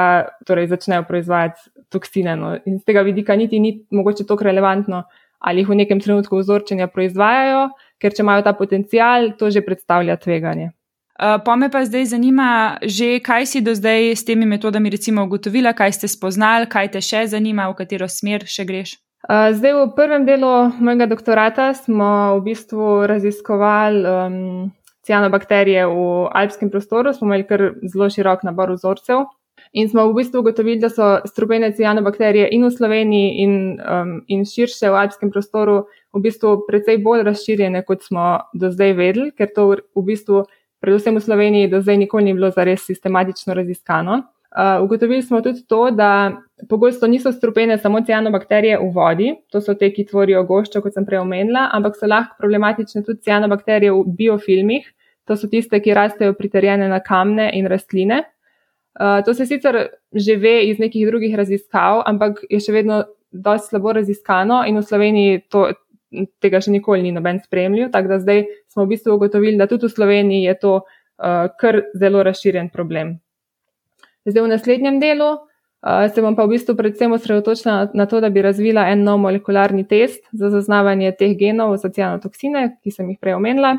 torej 0.46 0.70
začnejo 0.70 1.04
proizvajati 1.08 1.60
toksine. 1.90 2.36
No. 2.38 2.54
In 2.64 2.78
z 2.78 2.86
tega 2.86 3.02
vidika 3.06 3.36
niti 3.36 3.60
ni 3.60 3.74
mogoče 3.90 4.26
tako 4.26 4.46
relevantno, 4.46 5.04
ali 5.38 5.64
jih 5.64 5.68
v 5.68 5.80
nekem 5.82 6.00
trenutku 6.00 6.38
vzorčenja 6.38 6.86
proizvajajo, 6.92 7.70
ker 8.00 8.14
če 8.14 8.22
imajo 8.22 8.44
ta 8.46 8.54
potencial, 8.56 9.32
to 9.38 9.50
že 9.50 9.64
predstavlja 9.66 10.16
tveganje. 10.20 10.70
Uh, 11.20 11.36
pa 11.44 11.52
me 11.56 11.68
pa 11.68 11.84
zdaj 11.84 12.14
zanima, 12.14 12.78
že 12.80 13.18
kaj 13.20 13.44
si 13.46 13.60
do 13.60 13.74
zdaj 13.76 14.16
s 14.16 14.24
temi 14.24 14.46
metodami 14.48 14.88
recimo 14.88 15.26
ugotovila, 15.28 15.74
kaj 15.76 15.92
ste 15.92 16.08
spoznali, 16.08 16.64
kaj 16.64 16.96
te 16.96 17.00
še 17.04 17.26
zanima, 17.28 17.68
v 17.68 17.76
katero 17.76 18.08
smer 18.08 18.46
še 18.48 18.64
greš. 18.64 18.96
Uh, 19.28 19.52
zdaj 19.52 19.74
v 19.76 19.82
prvem 19.92 20.24
delu 20.24 20.72
mojega 20.80 21.04
doktorata 21.10 21.74
smo 21.76 22.40
v 22.40 22.44
bistvu 22.48 23.04
raziskovali 23.04 24.00
um, 24.08 24.72
cianobakterije 25.06 25.86
v 25.86 26.28
alpskem 26.32 26.70
prostoru, 26.70 27.12
smo 27.12 27.28
imeli 27.28 27.46
kar 27.48 27.70
zelo 27.82 28.10
širok 28.10 28.42
nabor 28.44 28.72
vzorcev. 28.76 29.26
In 29.72 29.88
smo 29.88 30.06
v 30.08 30.14
bistvu 30.16 30.40
ugotovili, 30.40 30.80
da 30.80 30.88
so 30.90 31.20
strupene 31.28 31.70
cianobakterije 31.76 32.48
in 32.52 32.64
v 32.64 32.70
Sloveniji, 32.74 33.34
in, 33.44 33.52
um, 33.80 34.14
in 34.26 34.44
širše 34.48 34.90
v 34.90 34.98
alpskem 35.02 35.30
prostoru, 35.30 35.84
v 36.16 36.22
bistvu 36.24 36.64
precej 36.66 36.98
bolj 37.04 37.22
razširjene, 37.28 37.84
kot 37.86 38.02
smo 38.02 38.40
do 38.54 38.72
zdaj 38.72 38.96
vedeli, 38.98 39.30
ker 39.36 39.52
to 39.54 39.68
v 39.76 40.04
bistvu, 40.06 40.44
predvsem 40.80 41.14
v 41.14 41.22
Sloveniji, 41.22 41.70
do 41.70 41.82
zdaj 41.84 42.00
nikoli 42.00 42.24
ni 42.24 42.34
bilo 42.34 42.50
zares 42.50 42.86
sistematično 42.88 43.54
raziskano. 43.54 44.22
Uh, 44.50 44.82
ugotovili 44.82 45.22
smo 45.22 45.40
tudi 45.40 45.62
to, 45.66 45.90
da 45.90 46.32
pogosto 46.68 47.06
niso 47.06 47.32
strupene 47.32 47.78
samo 47.78 48.00
cianobakterije 48.00 48.78
v 48.78 48.88
vodi, 48.94 49.28
to 49.50 49.60
so 49.62 49.76
te, 49.78 49.92
ki 49.94 50.08
tvorijo 50.08 50.42
goščo, 50.48 50.82
kot 50.82 50.96
sem 50.96 51.06
prej 51.06 51.20
omenila, 51.22 51.68
ampak 51.76 51.94
so 51.94 52.08
lahko 52.10 52.34
problematične 52.42 53.04
tudi 53.06 53.22
cianobakterije 53.28 53.92
v 53.94 54.16
biofilmih, 54.18 54.88
to 55.30 55.36
so 55.38 55.46
tiste, 55.46 55.78
ki 55.78 55.94
rastejo 55.94 56.34
priterjene 56.34 56.90
na 56.90 56.98
kamne 56.98 57.46
in 57.54 57.70
rastline. 57.70 58.24
Uh, 58.98 59.22
to 59.22 59.34
se 59.38 59.46
sicer 59.46 59.86
že 60.10 60.36
ve 60.36 60.64
iz 60.66 60.82
nekih 60.82 61.06
drugih 61.06 61.38
raziskav, 61.38 62.02
ampak 62.06 62.42
je 62.50 62.58
še 62.58 62.74
vedno 62.74 63.04
dosti 63.30 63.70
slabo 63.70 63.94
raziskano 63.94 64.64
in 64.66 64.82
v 64.82 64.82
Sloveniji 64.82 65.40
to, 65.46 65.68
tega 66.42 66.58
še 66.58 66.74
nikoli 66.74 67.06
ni 67.06 67.14
noben 67.14 67.38
spremljal. 67.38 67.94
Tako 67.94 68.16
da 68.16 68.18
zdaj 68.18 68.44
smo 68.66 68.82
v 68.82 68.96
bistvu 68.96 69.14
ugotovili, 69.14 69.54
da 69.54 69.70
tudi 69.70 69.86
v 69.86 69.94
Sloveniji 69.94 70.42
je 70.50 70.58
to 70.58 70.76
uh, 70.82 71.46
kar 71.54 71.84
zelo 71.94 72.26
razširjen 72.26 72.74
problem. 72.74 73.20
Zdaj 74.28 74.44
v 74.44 74.50
naslednjem 74.52 75.00
delu 75.00 75.30
uh, 75.32 76.08
se 76.12 76.22
bom 76.22 76.36
pa 76.36 76.44
v 76.44 76.56
bistvu 76.56 76.76
predvsem 76.76 77.12
osredotočila 77.12 77.76
na, 77.76 77.90
na 77.94 78.06
to, 78.06 78.20
da 78.20 78.30
bi 78.30 78.42
razvila 78.44 78.88
en 78.92 79.04
nov 79.04 79.20
molekularni 79.22 79.86
test 79.88 80.24
za 80.32 80.50
zaznavanje 80.52 81.12
teh 81.18 81.36
genov 81.38 81.76
za 81.80 81.88
cianotoksine, 81.88 82.66
ki 82.84 82.92
sem 82.92 83.08
jih 83.14 83.20
prej 83.20 83.38
omenila 83.40 83.78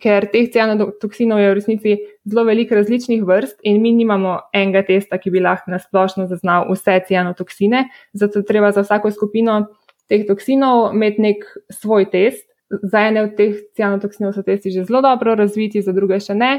ker 0.00 0.26
teh 0.30 0.50
cianotoksinov 0.52 1.40
je 1.40 1.50
v 1.50 1.54
resnici 1.58 1.92
zelo 2.28 2.44
veliko 2.46 2.76
različnih 2.78 3.24
vrst 3.26 3.58
in 3.66 3.80
mi 3.82 3.92
nimamo 3.92 4.38
enega 4.54 4.84
testa, 4.86 5.18
ki 5.18 5.30
bi 5.30 5.42
lahko 5.42 5.72
nasplošno 5.74 6.26
zaznal 6.30 6.68
vse 6.70 7.00
cianotoksine. 7.08 7.88
Zato 8.12 8.42
treba 8.46 8.72
za 8.72 8.86
vsako 8.86 9.10
skupino 9.10 9.58
teh 10.08 10.26
toksinov 10.28 10.92
imeti 10.94 11.22
nek 11.22 11.44
svoj 11.70 12.10
test. 12.10 12.46
Za 12.70 13.02
ene 13.08 13.26
od 13.26 13.34
teh 13.36 13.58
cianotoksinov 13.76 14.32
so 14.32 14.42
testi 14.42 14.70
že 14.70 14.86
zelo 14.88 15.02
dobro 15.02 15.34
razviti, 15.34 15.82
za 15.82 15.92
druge 15.92 16.20
še 16.20 16.34
ne. 16.34 16.52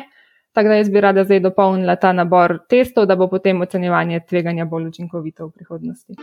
Tako 0.54 0.70
da 0.70 0.76
jaz 0.76 0.90
bi 0.90 1.02
rada 1.02 1.24
zdaj 1.24 1.40
dopolnila 1.40 1.96
ta 1.96 2.14
nabor 2.14 2.60
testov, 2.70 3.06
da 3.10 3.16
bo 3.16 3.28
potem 3.28 3.62
ocenjevanje 3.62 4.20
tveganja 4.30 4.66
bolj 4.66 4.88
učinkovito 4.94 5.48
v 5.48 5.52
prihodnosti 5.52 6.14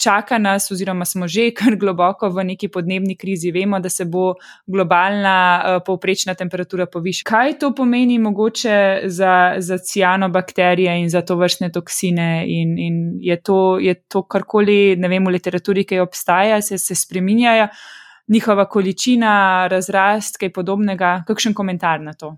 čaka 0.00 0.38
nas, 0.38 0.70
oziroma 0.70 1.04
smo 1.04 1.28
že 1.28 1.50
kar 1.54 1.76
globoko 1.76 2.30
v 2.32 2.44
neki 2.52 2.68
podnebni 2.72 3.16
krizi, 3.16 3.52
vemo, 3.52 3.80
da 3.80 3.88
se 3.92 4.04
bo 4.04 4.34
globalna 4.66 5.36
uh, 5.60 5.82
povprečna 5.86 6.34
temperatura 6.34 6.86
povišala. 6.86 7.28
Kaj 7.28 7.58
to 7.60 7.72
pomeni 7.76 8.18
mogoče 8.18 9.08
za, 9.12 9.54
za 9.58 9.78
cianobakterije 9.78 10.96
in 11.02 11.10
za 11.10 11.22
to 11.22 11.36
vrstne 11.36 11.70
toksine? 11.72 12.44
In, 12.48 12.78
in 12.78 13.00
je 13.20 13.36
to, 13.42 13.78
to 14.08 14.22
karkoli, 14.22 14.96
ne 14.96 15.08
vem, 15.08 15.24
v 15.24 15.36
literaturi, 15.36 15.84
ki 15.84 16.00
obstaja, 16.00 16.60
se, 16.64 16.78
se 16.78 16.96
spreminjajo, 16.96 17.68
njihova 18.30 18.64
količina, 18.68 19.66
razrast, 19.70 20.38
kaj 20.38 20.52
podobnega. 20.52 21.22
Kakšen 21.26 21.54
komentar 21.54 22.00
na 22.00 22.12
to? 22.12 22.36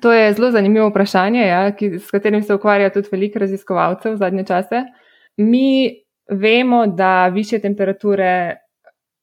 To 0.00 0.12
je 0.12 0.32
zelo 0.32 0.50
zanimivo 0.50 0.88
vprašanje, 0.88 1.40
ja, 1.46 1.62
ki, 1.76 1.98
s 1.98 2.10
katerim 2.10 2.42
se 2.42 2.54
ukvarja 2.54 2.90
tudi 2.90 3.08
veliko 3.12 3.38
raziskovalcev 3.38 4.14
v 4.14 4.16
zadnje 4.16 4.44
čase. 4.46 4.82
Mi 5.36 5.90
vemo, 6.30 6.86
da 6.86 7.28
više 7.28 7.58
temperature 7.58 8.56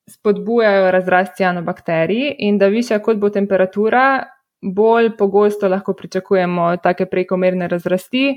spodbujajo 0.09 0.91
razrast 0.91 1.35
cianobakterij 1.35 2.35
in 2.37 2.57
da 2.57 2.67
više 2.67 2.99
kot 2.99 3.17
bo 3.17 3.29
temperatura, 3.29 4.23
bolj 4.61 5.17
pogosto 5.17 5.67
lahko 5.67 5.93
pričakujemo 5.93 6.77
take 6.77 7.05
prekomerne 7.05 7.67
razrasti. 7.67 8.35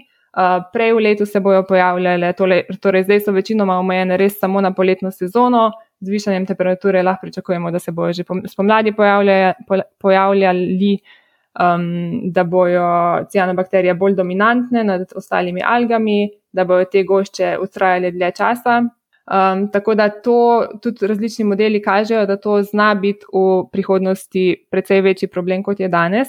Prej 0.73 0.93
v 0.93 0.99
letu 0.99 1.26
se 1.26 1.40
bojo 1.40 1.64
pojavljale, 1.67 2.33
torej 2.81 3.02
zdaj 3.02 3.21
so 3.21 3.33
večinoma 3.33 3.79
omejene 3.79 4.17
res 4.17 4.38
samo 4.38 4.61
na 4.61 4.75
poletno 4.75 5.11
sezono, 5.11 5.71
z 6.00 6.11
višanjem 6.11 6.47
temperature 6.47 7.02
lahko 7.02 7.26
pričakujemo, 7.26 7.71
da 7.71 7.78
se 7.78 7.92
bojo 7.92 8.12
že 8.12 8.25
spomladi 8.49 8.92
pojavljali, 8.92 9.52
pojavljali 9.99 10.99
um, 11.59 12.33
da 12.33 12.45
bojo 12.45 13.25
cianobakterije 13.30 13.95
bolj 13.95 14.14
dominantne 14.14 14.85
nad 14.85 15.12
ostalimi 15.16 15.61
algami, 15.64 16.30
da 16.52 16.64
bojo 16.64 16.85
te 16.85 17.02
gošče 17.02 17.57
ustrajale 17.62 18.11
dlje 18.11 18.30
časa. 18.37 18.83
Um, 19.30 19.71
tako 19.73 19.95
da 19.95 20.09
to 20.09 20.66
tudi 20.83 21.07
različni 21.07 21.45
modeli 21.45 21.83
kažejo, 21.83 22.26
da 22.26 22.37
to 22.37 22.62
zna 22.62 22.95
biti 22.95 23.26
v 23.33 23.71
prihodnosti 23.73 24.66
precej 24.71 25.00
večji 25.00 25.28
problem, 25.28 25.62
kot 25.62 25.80
je 25.80 25.88
danes. 25.88 26.28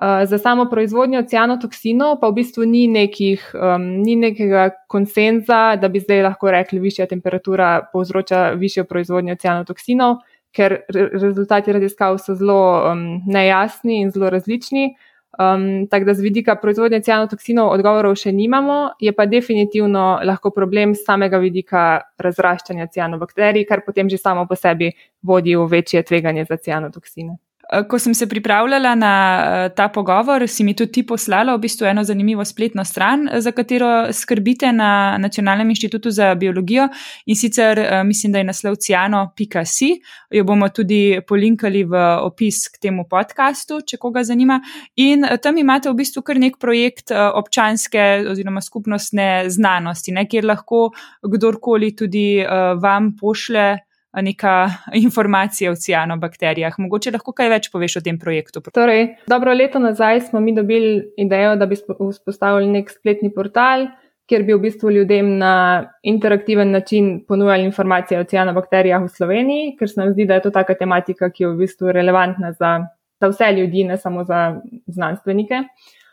Uh, 0.00 0.24
za 0.26 0.38
samo 0.38 0.64
proizvodnjo 0.70 1.22
cianotoksinov 1.28 2.16
pa 2.20 2.30
v 2.30 2.40
bistvu 2.40 2.64
ni, 2.64 2.86
nekih, 2.88 3.42
um, 3.54 3.82
ni 4.02 4.16
nekega 4.16 4.70
konsenza, 4.88 5.76
da 5.76 5.88
bi 5.88 6.00
zdaj 6.00 6.22
lahko 6.22 6.50
rekli, 6.50 6.78
da 6.80 6.82
višja 6.82 7.06
temperatura 7.06 7.68
povzroča 7.92 8.50
višjo 8.56 8.84
proizvodnjo 8.88 9.36
cianotoksinov 9.36 10.16
ker 10.52 10.76
rezultati 11.12 11.72
raziskav 11.72 12.18
so 12.18 12.34
zelo 12.34 12.92
um, 12.92 13.22
nejasni 13.26 14.00
in 14.00 14.10
zelo 14.10 14.30
različni. 14.30 14.94
Um, 15.40 15.86
tako 15.90 16.04
da 16.04 16.14
z 16.14 16.20
vidika 16.20 16.56
proizvodnje 16.60 17.00
cianotoksinov 17.00 17.70
odgovorov 17.72 18.18
še 18.20 18.34
nimamo, 18.36 18.90
je 19.00 19.14
pa 19.16 19.24
definitivno 19.26 20.20
lahko 20.28 20.50
problem 20.52 20.92
samega 20.94 21.40
vidika 21.40 21.84
razraščanja 22.20 22.90
cianobakterij, 22.92 23.64
kar 23.68 23.80
potem 23.86 24.12
že 24.12 24.20
samo 24.20 24.44
po 24.46 24.58
sebi 24.60 24.92
vodi 25.22 25.56
v 25.56 25.64
večje 25.72 26.02
tveganje 26.04 26.44
za 26.44 26.60
cianotoksine. 26.60 27.38
Eh, 27.72 27.84
ko 27.88 27.98
sem 27.98 28.14
se 28.14 28.26
pripravljala 28.28 28.94
na 28.94 29.12
eh, 29.44 29.68
ta 29.76 29.88
pogovor, 29.88 30.48
si 30.48 30.64
mi 30.64 30.74
tudi 30.76 30.92
ti 30.92 31.02
poslala 31.06 31.54
v 31.56 31.60
bistvu 31.64 31.86
eno 31.88 32.04
zanimivo 32.04 32.44
spletno 32.44 32.84
stran, 32.84 33.28
eh, 33.28 33.40
za 33.40 33.52
katero 33.52 34.12
skrbite 34.12 34.72
na 34.72 35.16
Nacionalnem 35.18 35.70
inštitutu 35.70 36.10
za 36.10 36.34
biologijo 36.34 36.88
in 37.26 37.36
sicer 37.36 38.04
mislim, 38.04 38.32
da 38.32 38.38
je 38.38 38.44
naslov 38.44 38.74
ciano.si. 38.76 40.00
Jo 40.30 40.44
bomo 40.44 40.68
tudi 40.68 41.20
polinkali 41.28 41.84
v 41.84 41.96
opis 42.20 42.68
k 42.68 42.78
temu 42.82 43.04
podkastu, 43.10 43.80
če 43.86 43.96
koga 43.96 44.24
zanima. 44.24 44.60
In 44.96 45.24
tam 45.42 45.58
imate 45.58 45.90
v 45.90 45.94
bistvu 45.94 46.22
kar 46.22 46.38
nek 46.38 46.58
projekt 46.58 47.12
občanske 47.12 48.24
oziroma 48.30 48.60
skupnostne 48.60 49.44
znanosti, 49.48 50.12
ne, 50.12 50.26
kjer 50.28 50.44
lahko 50.44 50.90
kdorkoli 51.22 51.94
tudi 51.96 52.44
vam 52.82 53.12
pošle 53.20 53.91
neka 54.20 54.70
informacija 54.94 55.70
o 55.72 55.76
cianobakterijah. 55.76 56.76
Mogoče 56.78 57.14
lahko 57.14 57.32
kaj 57.32 57.48
več 57.48 57.70
poveš 57.72 57.96
o 57.96 58.04
tem 58.04 58.18
projektu. 58.18 58.60
Torej, 58.74 59.16
dobro 59.30 59.54
leto 59.56 59.80
nazaj 59.80 60.20
smo 60.28 60.40
mi 60.40 60.54
dobili 60.54 61.12
idejo, 61.16 61.56
da 61.56 61.66
bi 61.66 61.78
vzpostavili 61.78 62.68
nek 62.72 62.90
spletni 62.90 63.32
portal, 63.32 63.88
kjer 64.28 64.44
bi 64.46 64.54
v 64.54 64.62
bistvu 64.62 64.90
ljudem 64.90 65.36
na 65.38 65.54
interaktiven 66.02 66.70
način 66.70 67.24
ponujali 67.28 67.64
informacije 67.64 68.20
o 68.20 68.24
cianobakterijah 68.24 69.02
v 69.02 69.08
Sloveniji, 69.08 69.72
ker 69.78 69.90
se 69.90 70.00
nam 70.00 70.12
zdi, 70.12 70.26
da 70.28 70.38
je 70.38 70.46
to 70.46 70.50
taka 70.50 70.76
tematika, 70.78 71.30
ki 71.30 71.44
je 71.44 71.50
v 71.50 71.64
bistvu 71.64 71.92
relevantna 71.92 72.52
za, 72.52 72.78
za 73.20 73.32
vse 73.32 73.52
ljudi, 73.56 73.84
ne 73.88 73.96
samo 73.96 74.24
za 74.24 74.60
znanstvenike. 74.86 75.64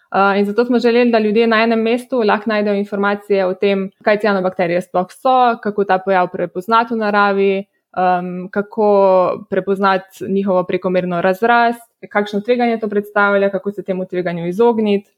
Uh, 0.09 0.39
in 0.39 0.45
zato 0.45 0.65
smo 0.65 0.79
želeli, 0.79 1.11
da 1.11 1.19
ljudje 1.19 1.47
na 1.47 1.61
enem 1.63 1.81
mestu 1.85 2.23
lahko 2.25 2.49
najdejo 2.49 2.79
informacije 2.79 3.45
o 3.45 3.53
tem, 3.53 3.91
kaj 4.03 4.17
cianobakterije 4.23 4.81
sploh 4.81 5.11
so, 5.13 5.35
kako 5.63 5.85
ta 5.85 5.99
pojav 6.01 6.31
prepoznati 6.33 6.93
v 6.93 6.97
naravi, 6.97 7.51
um, 7.97 8.49
kako 8.51 9.45
prepoznati 9.49 10.25
njihovo 10.29 10.63
prekomerno 10.63 11.21
razrast, 11.21 11.91
kakšno 12.09 12.41
tveganje 12.41 12.79
to 12.79 12.89
predstavlja, 12.89 13.49
kako 13.49 13.71
se 13.71 13.83
temu 13.83 14.05
tveganju 14.05 14.47
izogniti, 14.47 15.11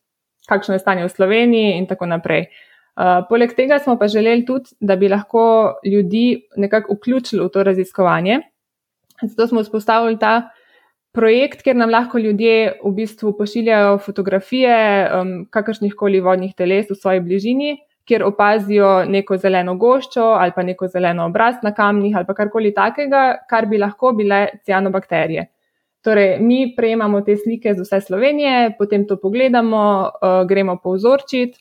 kakšno 0.48 0.75
je 0.75 0.80
stanje 0.80 1.04
v 1.04 1.10
Sloveniji 1.10 1.78
in 1.78 1.88
tako 1.88 2.06
naprej. 2.06 2.48
Uh, 2.96 3.24
poleg 3.30 3.54
tega 3.56 3.80
smo 3.80 3.98
pa 4.00 4.08
želeli 4.08 4.46
tudi, 4.46 4.75
da 4.80 4.96
bi 4.96 5.10
lahko 5.10 5.74
ljudi 5.86 6.48
nekako 6.56 6.94
vključili 6.94 7.46
v 7.46 7.50
to 7.50 7.63
raziskovanje. 7.63 8.42
Zato 9.22 9.48
smo 9.48 9.63
vzpostavili 9.63 10.20
ta 10.20 10.50
projekt, 11.12 11.62
kjer 11.62 11.75
nam 11.75 11.90
lahko 11.90 12.20
ljudje 12.20 12.80
v 12.84 12.92
bistvu 12.96 13.38
pošiljajo 13.38 13.98
fotografije 13.98 14.75
um, 15.13 15.46
kakršnih 15.50 15.94
koli 15.96 16.20
vodnih 16.20 16.56
teles 16.56 16.90
v 16.90 16.96
svoji 16.96 17.20
bližini, 17.20 17.78
kjer 18.12 18.25
opazijo 18.27 18.91
neko 19.08 19.38
zeleno 19.39 19.77
goščo 19.80 20.27
ali 20.36 20.51
pa 20.56 20.65
neko 20.68 20.91
zeleno 20.91 21.30
obraz 21.32 21.63
na 21.63 21.72
kamnih 21.72 22.18
ali 22.20 22.27
pa 22.27 22.36
karkoli 22.36 22.74
takega, 22.75 23.24
kar 23.48 23.70
bi 23.72 23.80
lahko 23.80 24.12
bile 24.18 24.44
cianobakterije. 24.68 25.48
Torej, 26.03 26.39
mi 26.41 26.74
prejemamo 26.75 27.22
te 27.22 27.38
slike 27.38 27.75
z 27.77 27.86
vse 27.86 28.01
Slovenije, 28.01 28.74
potem 28.77 29.06
to 29.08 29.20
pogledamo, 29.22 29.82
uh, 30.01 30.41
gremo 30.50 30.80
povzorčiti, 30.84 31.60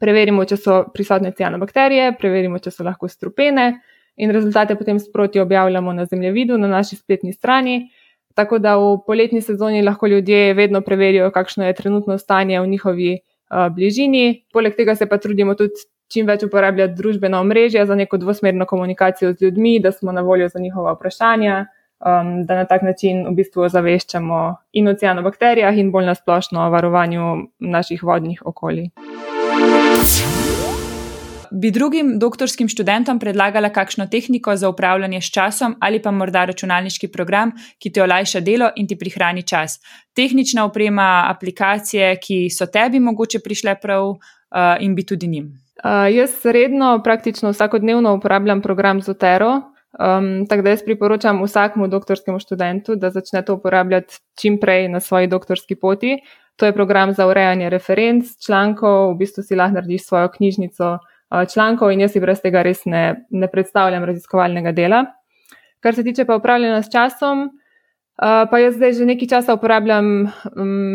preverimo, 0.00 0.46
če 0.48 0.56
so 0.56 0.78
prisotne 0.94 1.34
cianobakterije, 1.36 2.14
preverimo, 2.18 2.58
če 2.58 2.72
so 2.72 2.86
lahko 2.86 3.08
strupene 3.08 3.66
in 4.16 4.32
rezultate 4.32 4.74
potem 4.80 4.98
sproti 4.98 5.40
objavljamo 5.40 5.92
na 5.92 6.06
zemljevidu 6.08 6.58
na 6.58 6.68
naši 6.72 6.96
spletni 6.96 7.32
strani. 7.36 7.90
Tako 8.34 8.58
da 8.58 8.78
v 8.80 8.96
poletni 9.06 9.42
sezoni 9.44 9.82
lahko 9.84 10.08
ljudje 10.08 10.54
vedno 10.54 10.80
preverijo, 10.80 11.30
kakšno 11.30 11.66
je 11.66 11.76
trenutno 11.76 12.18
stanje 12.18 12.60
v 12.60 12.66
njihovi 12.66 13.18
bližini. 13.74 14.44
Poleg 14.52 14.76
tega 14.76 14.94
se 14.94 15.06
pa 15.06 15.18
trudimo 15.18 15.54
tudi 15.54 15.86
čim 16.10 16.26
več 16.26 16.42
uporabljati 16.46 16.96
družbena 16.98 17.40
omrežja 17.40 17.86
za 17.86 17.94
neko 17.94 18.18
dvosmerno 18.18 18.66
komunikacijo 18.66 19.32
z 19.32 19.46
ljudmi, 19.46 19.78
da 19.80 19.92
smo 19.92 20.12
na 20.12 20.24
voljo 20.26 20.48
za 20.48 20.58
njihova 20.58 20.96
vprašanja, 20.98 21.66
um, 22.00 22.32
da 22.46 22.62
na 22.62 22.64
tak 22.66 22.82
način 22.82 23.24
v 23.28 23.36
bistvu 23.38 23.68
ozaveščamo 23.68 24.42
in 24.72 24.88
o 24.88 24.94
cianobakterijah 24.94 25.78
in 25.78 25.92
bolj 25.94 26.10
nasplošno 26.10 26.66
o 26.66 26.70
varovanju 26.70 27.34
naših 27.58 28.02
vodnih 28.02 28.42
okolij 28.44 28.90
bi 31.50 31.70
drugim 31.70 32.18
doktorskim 32.18 32.68
študentom 32.68 33.18
predlagala 33.18 33.68
kakšno 33.68 34.06
tehniko 34.06 34.56
za 34.56 34.68
upravljanje 34.68 35.20
s 35.20 35.30
časom 35.30 35.76
ali 35.80 36.02
pa 36.02 36.10
morda 36.10 36.44
računalniški 36.44 37.08
program, 37.08 37.52
ki 37.78 37.92
ti 37.92 38.00
olajša 38.00 38.40
delo 38.40 38.70
in 38.76 38.86
ti 38.86 38.98
prihrani 38.98 39.42
čas. 39.42 39.80
Tehnična 40.14 40.64
oprema, 40.64 41.26
aplikacije, 41.28 42.16
ki 42.22 42.50
so 42.50 42.66
tebi 42.66 43.00
mogoče 43.00 43.40
prišle 43.44 43.74
prav 43.82 44.08
uh, 44.08 44.18
in 44.80 44.94
bi 44.94 45.06
tudi 45.06 45.26
njim. 45.26 45.52
Uh, 45.84 46.06
jaz 46.14 46.44
redno, 46.44 47.00
praktično 47.04 47.50
vsakodnevno 47.50 48.14
uporabljam 48.14 48.62
program 48.62 49.02
Zotero. 49.02 49.62
Um, 49.98 50.46
tako 50.46 50.62
da 50.62 50.70
jaz 50.70 50.82
priporočam 50.84 51.42
vsakmu 51.42 51.88
doktorskemu 51.88 52.38
študentu, 52.38 52.94
da 52.94 53.10
začne 53.10 53.42
to 53.44 53.54
uporabljati 53.54 54.14
čim 54.40 54.60
prej 54.60 54.88
na 54.88 55.00
svoji 55.00 55.26
doktorski 55.26 55.74
poti. 55.74 56.18
To 56.56 56.66
je 56.66 56.72
program 56.72 57.12
za 57.12 57.26
urejanje 57.26 57.70
referenc, 57.70 58.26
člankov, 58.46 59.14
v 59.14 59.16
bistvu 59.18 59.42
si 59.42 59.56
lahko 59.56 59.74
narediš 59.74 60.04
svojo 60.06 60.28
knjižnico 60.28 60.98
člankov 61.30 61.92
in 61.92 62.00
jaz 62.00 62.12
si 62.12 62.20
brez 62.20 62.40
tega 62.42 62.62
res 62.66 62.84
ne, 62.86 63.26
ne 63.30 63.48
predstavljam 63.48 64.04
raziskovalnega 64.04 64.72
dela. 64.72 65.04
Kar 65.80 65.94
se 65.94 66.04
tiče 66.04 66.24
pa 66.28 66.36
upravljanja 66.36 66.82
s 66.82 66.90
časom, 66.92 67.48
pa 68.20 68.58
jaz 68.60 68.74
zdaj 68.76 68.92
že 68.98 69.04
nekaj 69.08 69.28
časa 69.28 69.54
uporabljam 69.56 70.28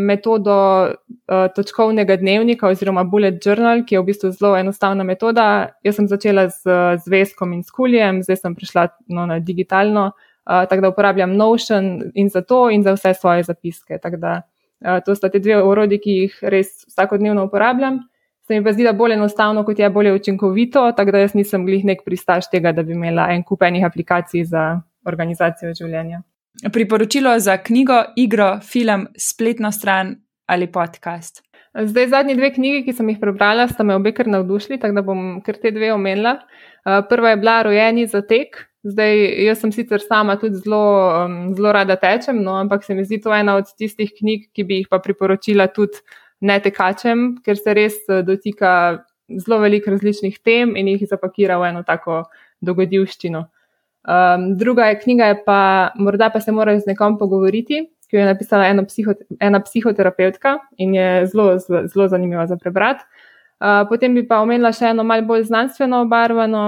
metodo 0.05 0.57
točkovnega 1.55 2.19
dnevnika 2.21 2.67
oziroma 2.69 3.03
bullet 3.03 3.39
journal, 3.41 3.81
ki 3.81 3.95
je 3.95 4.01
v 4.01 4.05
bistvu 4.11 4.29
zelo 4.35 4.53
enostavna 4.57 5.03
metoda. 5.03 5.45
Jaz 5.83 5.97
sem 5.97 6.07
začela 6.07 6.49
z 6.53 6.77
zvezkom 7.05 7.55
in 7.57 7.63
skuljem, 7.63 8.21
zdaj 8.21 8.43
sem 8.43 8.55
prišla 8.55 8.89
no, 9.07 9.25
na 9.25 9.39
digitalno, 9.39 10.11
tako 10.45 10.81
da 10.81 10.91
uporabljam 10.93 11.33
Notion 11.33 12.11
in 12.13 12.29
za 12.29 12.43
to 12.45 12.69
in 12.69 12.83
za 12.83 12.93
vse 12.93 13.13
svoje 13.17 13.43
zapiske. 13.43 13.97
Tako 13.97 14.17
da 14.21 14.41
to 15.05 15.15
sta 15.15 15.31
te 15.33 15.39
dve 15.39 15.63
orodji, 15.63 15.97
ki 15.97 16.11
jih 16.19 16.37
res 16.43 16.83
vsakodnevno 16.91 17.47
uporabljam 17.49 18.03
se 18.47 18.53
mi 18.53 18.63
pa 18.63 18.73
zdi, 18.73 18.83
da 18.83 18.93
bolj 18.93 19.13
enostavno, 19.13 19.63
kot 19.65 19.79
je 19.79 19.89
bolje 19.89 20.13
učinkovito, 20.13 20.91
tako 20.97 21.11
da 21.11 21.23
jaz 21.23 21.33
nisem 21.33 21.65
glih 21.65 21.85
nek 21.85 22.03
pristaš 22.05 22.49
tega, 22.49 22.71
da 22.71 22.83
bi 22.83 22.93
imela 22.93 23.27
en 23.33 23.43
kup 23.43 23.63
enih 23.65 23.85
aplikacij 23.85 24.45
za 24.51 24.65
organizacijo 25.05 25.73
življenja. 25.73 26.21
Priporočilo 26.73 27.33
za 27.39 27.57
knjigo, 27.57 27.97
igro, 28.15 28.59
film, 28.63 29.07
spletno 29.17 29.71
stran 29.71 30.15
ali 30.45 30.69
podcast. 30.71 31.41
Zdaj, 31.75 32.07
zadnji 32.07 32.37
dve 32.37 32.53
knjigi, 32.55 32.85
ki 32.85 32.93
sem 32.95 33.09
jih 33.11 33.17
prebrala, 33.19 33.65
sta 33.67 33.83
me 33.83 33.97
obe 33.97 34.13
kar 34.15 34.29
navdušili, 34.31 34.77
tako 34.79 34.95
da 34.95 35.03
bom 35.03 35.25
kar 35.43 35.57
te 35.59 35.73
dve 35.75 35.89
omenila. 35.93 36.37
Prva 37.09 37.33
je 37.33 37.39
bila 37.41 37.57
Rojeni 37.67 38.05
za 38.07 38.21
tek. 38.23 38.61
Zdaj, 38.85 39.17
jaz 39.47 39.59
sem 39.59 39.71
sicer 39.73 39.99
sama 39.99 40.37
tudi 40.39 40.61
zelo, 40.61 40.85
zelo 41.57 41.71
rada 41.73 41.97
tečem, 41.97 42.37
no, 42.45 42.53
ampak 42.61 42.85
se 42.85 42.93
mi 42.95 43.03
zdi 43.03 43.17
to 43.21 43.33
ena 43.33 43.57
od 43.57 43.71
tistih 43.75 44.13
knjig, 44.13 44.45
ki 44.53 44.63
bi 44.63 44.77
jih 44.79 44.87
pa 44.91 45.01
priporočila 45.01 45.65
tudi 45.73 45.99
ne 46.41 46.59
tekačem, 46.59 47.27
ker 47.45 47.57
se 47.57 47.73
res 47.73 47.99
eh, 48.09 48.23
dotika 48.23 48.71
zelo 49.41 49.59
veliko 49.63 49.91
različnih 49.91 50.39
tem 50.43 50.75
in 50.77 50.87
jih 50.93 51.05
zapakira 51.09 51.57
v 51.61 51.71
eno 51.71 51.83
tako 51.83 52.23
dogodivščino. 52.61 53.45
Um, 54.05 54.51
druga 54.57 54.91
je 54.91 54.99
knjiga, 55.01 55.31
je 55.31 55.37
pa 55.45 55.91
morda 55.97 56.29
pa 56.29 56.39
se 56.41 56.51
moraš 56.51 56.83
z 56.83 56.93
nekom 56.93 57.17
pogovoriti, 57.17 57.87
ki 58.05 58.17
jo 58.17 58.21
je 58.21 58.25
napisala 58.27 58.67
ena, 58.69 58.83
psiho, 58.85 59.15
ena 59.41 59.59
psihoterapeutka 59.65 60.59
in 60.77 60.93
je 60.93 61.07
zelo, 61.31 61.55
zelo, 61.59 62.07
zanimiva 62.07 62.45
za 62.47 62.57
prebrati. 62.57 63.01
Uh, 63.55 63.81
potem 63.89 64.13
bi 64.13 64.21
pa 64.27 64.43
omenila 64.43 64.69
še 64.75 64.91
eno 64.91 65.03
malce 65.07 65.25
bolj 65.25 65.47
znanstveno 65.49 66.03
obarvano 66.05 66.65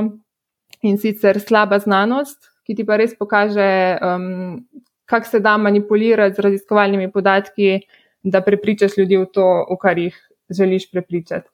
in 0.82 0.98
sicer 0.98 1.38
slaba 1.44 1.78
znanost, 1.84 2.50
ki 2.66 2.76
ti 2.80 2.86
pa 2.88 2.98
res 2.98 3.14
pokaže, 3.14 3.70
um, 4.02 4.58
kako 5.06 5.30
se 5.30 5.40
da 5.40 5.58
manipulirati 5.62 6.36
z 6.36 6.46
raziskovalnimi 6.48 7.12
podatki, 7.12 7.84
da 8.24 8.42
prepričaš 8.42 8.98
ljudi 8.98 9.18
v 9.18 9.26
to, 9.34 9.46
v 9.72 9.78
kar 9.82 9.98
jih 9.98 10.18
želiš 10.50 10.92
prepričati. 10.92 11.50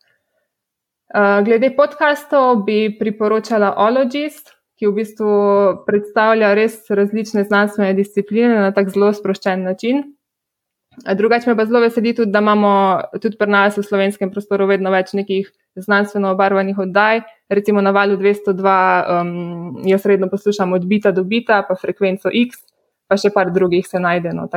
Uh, 1.14 1.46
glede 1.46 1.70
podkastov 1.76 2.64
bi 2.66 2.90
priporočala 3.00 3.76
Ologist, 3.78 4.56
ki 4.80 4.90
v 4.90 4.96
bistvu 4.98 5.34
predstavlja 5.86 6.54
res 6.58 6.80
različne 6.90 7.44
znanstvene 7.46 7.94
discipline 7.94 8.56
na 8.66 8.72
tak 8.74 8.90
zelo 8.90 9.12
sproščen 9.14 9.64
način. 9.64 10.04
Drugače 11.18 11.50
me 11.50 11.56
pa 11.58 11.66
zelo 11.66 11.80
veseli 11.82 12.14
tudi, 12.14 12.32
da 12.32 12.40
imamo 12.40 12.74
tudi 13.22 13.38
pri 13.38 13.50
nas 13.50 13.78
v 13.78 13.84
slovenskem 13.86 14.32
prostoru 14.32 14.68
vedno 14.70 14.92
več 14.94 15.14
nekih 15.18 15.50
znanstveno 15.76 16.34
obarvanih 16.34 16.78
oddaj. 16.78 17.24
Recimo 17.50 17.82
na 17.82 17.92
valu 17.92 18.18
202 18.18 18.74
um, 19.22 19.82
jaz 19.90 20.06
redno 20.06 20.30
poslušam 20.30 20.74
od 20.74 20.86
bita 20.86 21.12
do 21.12 21.24
bita, 21.24 21.64
pa 21.68 21.76
frekvenco 21.76 22.30
X, 22.30 22.62
pa 23.10 23.18
še 23.18 23.34
par 23.34 23.54
drugih 23.54 23.88
se 23.88 24.00
najde. 24.00 24.34
No, 24.38 24.48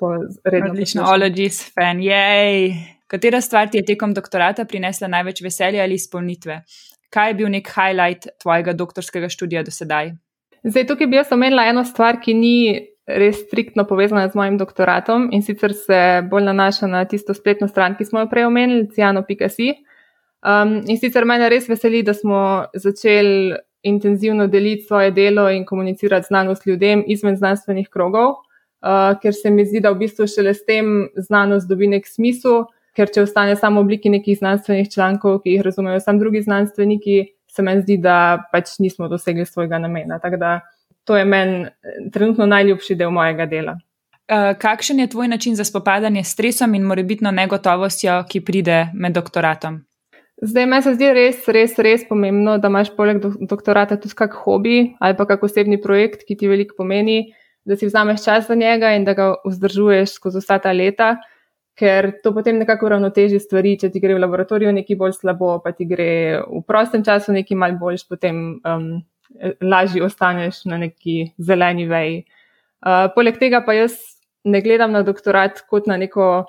Odlično, 0.00 1.04
ologist, 1.12 1.72
fan, 1.74 2.00
jej. 2.02 2.72
Katera 3.06 3.40
stvar 3.40 3.68
ti 3.70 3.78
je 3.78 3.84
tekom 3.92 4.14
doktorata 4.14 4.64
prinesla 4.64 5.08
največ 5.08 5.42
veselja 5.42 5.82
ali 5.82 5.94
izpolnitve? 5.94 6.62
Kaj 7.14 7.30
je 7.30 7.34
bil 7.38 7.50
nek 7.52 7.68
highlight 7.70 8.26
tvojega 8.42 8.72
doktorskega 8.72 9.28
študija 9.30 9.62
do 9.62 9.70
sedaj? 9.70 10.10
Zdaj, 10.64 10.86
tukaj 10.86 11.06
bi 11.06 11.16
jaz 11.16 11.32
omenila 11.32 11.66
eno 11.70 11.84
stvar, 11.84 12.18
ki 12.20 12.34
ni 12.34 12.56
res 13.06 13.42
striktno 13.44 13.84
povezana 13.84 14.28
z 14.32 14.38
mojim 14.38 14.56
doktoratom 14.58 15.28
in 15.36 15.42
sicer 15.44 15.74
se 15.76 15.98
bolj 16.30 16.46
nanaša 16.48 16.88
na 16.88 17.04
tisto 17.04 17.34
spletno 17.36 17.68
stran, 17.68 17.98
ki 17.98 18.06
smo 18.08 18.24
jo 18.24 18.30
prej 18.30 18.48
omenili, 18.48 18.88
ciano.si. 18.96 19.74
Um, 20.44 20.80
in 20.88 20.98
sicer 20.98 21.24
mene 21.28 21.48
res 21.52 21.68
veseli, 21.68 22.02
da 22.02 22.14
smo 22.16 22.64
začeli 22.74 23.54
intenzivno 23.84 24.46
deliti 24.48 24.88
svoje 24.88 25.10
delo 25.12 25.50
in 25.50 25.64
komunicirati 25.64 26.26
znanost 26.26 26.66
ljudem 26.66 27.04
izven 27.06 27.36
znanstvenih 27.36 27.88
krogov. 27.92 28.40
Uh, 28.84 29.14
ker 29.16 29.32
se 29.32 29.48
mi 29.50 29.64
zdi, 29.64 29.80
da 29.80 29.94
v 29.94 30.02
bistvu 30.02 30.26
šele 30.28 30.52
s 30.52 30.60
tem 30.68 31.06
znanost 31.16 31.70
dobi 31.70 31.88
nek 31.88 32.04
smisel, 32.04 32.66
ker 32.92 33.08
če 33.08 33.22
ostane 33.24 33.54
samo 33.56 33.80
v 33.80 33.88
obliki 33.88 34.10
nekih 34.12 34.36
znanstvenih 34.36 34.90
člankov, 34.92 35.38
ki 35.40 35.54
jih 35.54 35.62
razumejo 35.64 36.02
samo 36.04 36.20
drugi 36.20 36.42
znanstveniki, 36.44 37.16
se 37.48 37.62
meni 37.64 37.80
zdi, 37.80 37.96
da 38.02 38.44
pač 38.52 38.76
nismo 38.84 39.08
dosegli 39.08 39.46
svojega 39.48 39.78
namena. 39.80 40.18
Tako 40.20 40.36
da 40.36 40.50
to 41.08 41.16
je 41.16 41.24
meni 41.24 41.62
eh, 41.64 41.96
trenutno 42.12 42.46
najljubši 42.46 42.96
del 43.00 43.12
mojega 43.14 43.46
dela. 43.46 43.78
Uh, 44.24 44.52
kakšen 44.60 45.00
je 45.00 45.06
tvoj 45.12 45.28
način 45.28 45.56
za 45.56 45.64
spopadanje 45.64 46.24
s 46.24 46.32
stresom 46.32 46.74
in 46.74 46.84
morebitno 46.88 47.30
negotovostjo, 47.30 48.22
ki 48.28 48.40
pride 48.40 48.86
med 48.94 49.12
doktoratom? 49.16 49.82
Zdaj, 50.42 50.66
meni 50.66 50.82
se 50.82 50.94
zdi 50.96 51.10
res, 51.14 51.48
res, 51.48 51.78
res 51.78 52.04
pomembno, 52.08 52.58
da 52.58 52.68
imaš 52.68 52.90
poleg 52.96 53.20
doktorata 53.48 53.96
tudi 54.00 54.16
kak 54.16 54.36
hobi 54.44 54.94
ali 55.00 55.16
pa 55.16 55.26
kak 55.28 55.44
osebni 55.44 55.80
projekt, 55.80 56.24
ki 56.28 56.36
ti 56.40 56.48
veliko 56.48 56.76
pomeni 56.80 57.34
da 57.64 57.76
si 57.76 57.86
vzameš 57.86 58.24
čas 58.24 58.46
za 58.46 58.54
njega 58.54 58.92
in 58.94 59.04
da 59.04 59.14
ga 59.14 59.34
vzdržuješ 59.46 60.18
skozi 60.18 60.42
vsa 60.42 60.58
ta 60.58 60.72
leta, 60.72 61.16
ker 61.78 62.12
to 62.22 62.34
potem 62.34 62.58
nekako 62.58 62.88
ravnoteži 62.92 63.40
stvari. 63.40 63.74
Če 63.80 63.90
ti 63.90 64.02
gre 64.02 64.14
v 64.14 64.22
laboratoriju 64.22 64.72
nekaj 64.72 64.98
bolj 65.00 65.16
slabo, 65.18 65.56
pa 65.64 65.72
ti 65.72 65.88
gre 65.88 66.42
v 66.44 66.62
prostem 66.66 67.04
času 67.04 67.34
nekaj 67.34 67.58
malj 67.58 67.78
boljš, 67.80 68.06
potem 68.08 68.42
um, 68.60 68.90
lažje 69.62 70.04
ostaneš 70.04 70.64
na 70.70 70.78
neki 70.78 71.32
zeleni 71.38 71.88
veji. 71.90 72.24
Uh, 72.84 73.08
poleg 73.14 73.40
tega 73.40 73.62
pa 73.64 73.74
jaz 73.74 73.96
ne 74.44 74.60
gledam 74.60 74.92
na 74.92 75.02
doktorat 75.02 75.64
kot 75.70 75.88
na 75.88 75.96
neko 75.96 76.44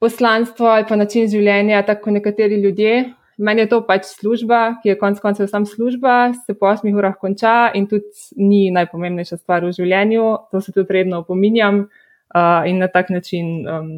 poslanstvo 0.00 0.66
ali 0.72 0.86
pa 0.88 0.96
način 0.96 1.28
življenja, 1.28 1.82
tako 1.84 2.08
kot 2.08 2.16
nekateri 2.16 2.62
ljudje, 2.62 3.10
Meni 3.40 3.64
je 3.64 3.70
to 3.72 3.80
pač 3.88 4.04
služba, 4.18 4.82
ki 4.82 4.92
je 4.92 4.98
konec 5.00 5.20
koncev 5.22 5.48
sam 5.48 5.64
služba, 5.66 6.34
se 6.44 6.52
po 6.54 6.68
8 6.68 6.92
urah 6.92 7.16
konča 7.16 7.72
in 7.74 7.86
tudi 7.88 8.12
ni 8.36 8.68
najpomembnejša 8.74 9.40
stvar 9.40 9.64
v 9.64 9.72
življenju. 9.72 10.26
To 10.52 10.60
se 10.60 10.74
tudi 10.76 11.00
redno 11.00 11.22
opominjam 11.24 11.86
uh, 11.86 12.68
in 12.68 12.82
na 12.84 12.90
tak 12.92 13.08
način 13.08 13.64
um, 13.64 13.90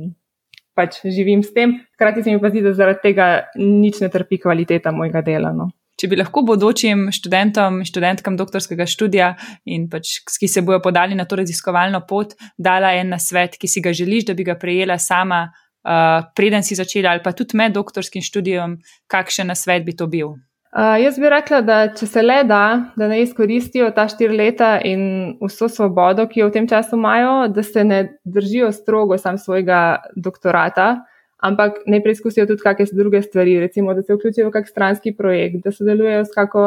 pač 0.78 1.02
živim 1.04 1.42
s 1.42 1.50
tem. 1.52 1.80
Hkrati 1.96 2.22
se 2.22 2.30
mi 2.30 2.40
pa 2.40 2.52
zdi, 2.54 2.62
da 2.62 2.74
zaradi 2.76 3.02
tega 3.02 3.28
nič 3.58 4.00
ne 4.04 4.10
trpi 4.14 4.38
kvaliteta 4.38 4.94
mojega 4.94 5.24
dela. 5.26 5.50
No. 5.56 5.72
Če 5.98 6.08
bi 6.10 6.16
lahko 6.18 6.42
bodočim 6.46 7.08
študentom 7.14 7.82
študentkam 7.86 8.38
doktorskega 8.38 8.86
študija, 8.88 9.34
in 9.70 9.88
pač, 9.90 10.20
ki 10.26 10.48
se 10.50 10.62
bojo 10.66 10.80
podali 10.82 11.18
na 11.18 11.26
to 11.28 11.36
raziskovalno 11.38 12.00
pot, 12.08 12.32
dala 12.58 12.94
en 12.98 13.12
nasvet, 13.14 13.58
ki 13.60 13.70
si 13.70 13.82
ga 13.84 13.92
želiš, 13.94 14.30
da 14.30 14.34
bi 14.38 14.46
ga 14.48 14.56
prejela 14.58 14.96
sama, 14.98 15.44
uh, 15.84 16.24
preden 16.36 16.62
si 16.62 16.78
začela, 16.78 17.12
ali 17.12 17.22
pa 17.24 17.32
tudi 17.32 17.56
med 17.58 17.74
doktorskim 17.74 18.22
študijem, 18.22 18.78
kakšen 19.10 19.52
nasvet 19.52 19.84
bi 19.86 19.96
to 19.96 20.06
bil? 20.06 20.36
Uh, 20.72 20.96
jaz 20.96 21.18
bi 21.20 21.28
rekla, 21.28 21.60
da 21.60 21.78
če 21.92 22.06
se 22.08 22.22
le 22.24 22.38
da, 22.48 22.62
da 22.96 23.08
ne 23.10 23.18
izkoristijo 23.20 23.90
ta 23.92 24.06
štiri 24.08 24.38
leta 24.38 24.78
in 24.88 25.34
vso 25.42 25.68
svobodo, 25.68 26.24
ki 26.30 26.40
jo 26.40 26.48
v 26.48 26.54
tem 26.54 26.68
času 26.68 26.96
imajo, 26.96 27.34
da 27.52 27.64
se 27.66 27.84
ne 27.84 27.98
držijo 28.24 28.70
strogo 28.72 29.18
sam 29.20 29.36
svojega 29.36 29.98
doktorata, 30.16 31.02
ampak 31.44 31.82
ne 31.90 32.00
preizkusijo 32.00 32.46
tudi 32.48 32.64
kakšne 32.64 32.96
druge 32.96 33.20
stvari, 33.20 33.58
recimo, 33.60 33.92
da 33.92 34.00
se 34.00 34.16
vključijo 34.16 34.48
v 34.48 34.54
kak 34.54 34.70
stranski 34.70 35.12
projekt, 35.16 35.60
da 35.66 35.74
sodelujejo 35.76 36.24
s 36.24 36.32
kako 36.32 36.64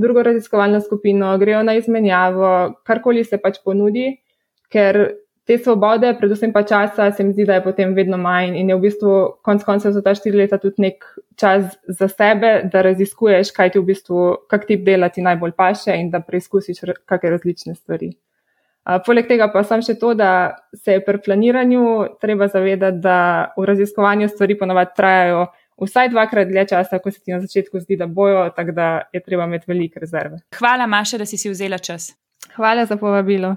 drugo 0.00 0.22
raziskovalno 0.22 0.80
skupino, 0.80 1.36
grejo 1.38 1.60
na 1.62 1.74
izmenjavo, 1.76 2.80
karkoli 2.88 3.24
se 3.24 3.36
pač 3.36 3.60
ponudi, 3.64 4.14
ker 4.72 5.02
te 5.46 5.58
svobode, 5.58 6.12
predvsem 6.18 6.52
pa 6.52 6.62
časa, 6.62 7.10
se 7.12 7.24
mi 7.24 7.32
zdi, 7.32 7.44
da 7.44 7.58
je 7.58 7.64
potem 7.64 7.94
vedno 7.94 8.16
manj 8.18 8.56
in 8.58 8.68
je 8.70 8.76
v 8.76 8.84
bistvu 8.86 9.14
konec 9.42 9.64
koncev 9.66 9.92
za 9.92 10.02
ta 10.02 10.14
štiri 10.14 10.38
leta 10.44 10.58
tudi 10.62 10.84
nek 10.86 11.04
čas 11.36 11.76
za 11.88 12.08
sebe, 12.08 12.52
da 12.72 12.82
raziskuješ, 12.86 13.50
kaj 13.56 13.72
ti 13.74 13.82
v 13.82 13.88
bistvu, 13.90 14.26
kak 14.50 14.66
tip 14.68 14.84
dela 14.86 15.08
ti 15.08 15.22
najbolj 15.22 15.56
paše 15.58 15.96
in 15.98 16.10
da 16.10 16.22
preizkusiš 16.22 16.84
kakšne 17.06 17.34
različne 17.34 17.74
stvari. 17.74 18.12
Uh, 18.82 18.98
poleg 19.06 19.28
tega 19.30 19.46
pa 19.50 19.62
sem 19.66 19.82
še 19.82 19.94
to, 19.98 20.14
da 20.18 20.58
se 20.74 20.98
je 20.98 21.02
pri 21.04 21.20
planiranju 21.22 21.82
treba 22.22 22.48
zavedati, 22.50 22.98
da 23.02 23.18
v 23.56 23.66
raziskovanju 23.66 24.30
stvari 24.30 24.58
ponovadi 24.58 24.96
trajajo 24.96 25.44
vsaj 25.82 26.10
dvakrat 26.10 26.50
dlje 26.50 26.66
časa, 26.74 26.98
kot 26.98 27.14
se 27.14 27.22
ti 27.22 27.34
na 27.34 27.40
začetku 27.42 27.80
zdi, 27.82 27.98
da 27.98 28.06
bojo, 28.06 28.48
tako 28.56 28.74
da 28.74 28.88
je 29.12 29.22
treba 29.22 29.46
imeti 29.46 29.70
velike 29.70 30.02
rezerve. 30.02 30.42
Hvala, 30.58 30.86
Maša, 30.86 31.22
da 31.22 31.26
si 31.26 31.38
si 31.38 31.50
vzela 31.50 31.78
čas. 31.78 32.12
Hvala 32.56 32.86
za 32.86 32.96
povabilo. 32.96 33.56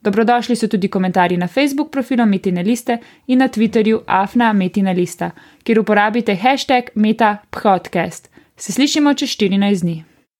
Dobrodošli 0.00 0.56
so 0.56 0.68
tudi 0.68 0.88
komentarji 0.88 1.36
na 1.36 1.46
Facebook 1.46 1.90
profilu 1.90 2.26
Metina 2.26 2.60
Liste 2.60 2.98
in 3.26 3.38
na 3.38 3.48
Twitterju 3.48 4.00
Afna 4.06 4.52
Metina 4.52 4.92
Lista, 4.92 5.30
kjer 5.62 5.80
uporabite 5.80 6.34
hashtag 6.34 6.84
MetaPodcast. 6.94 8.30
Se 8.56 8.72
slišimo 8.72 9.14
čez 9.14 9.28
14 9.28 9.82
dni. 9.82 10.07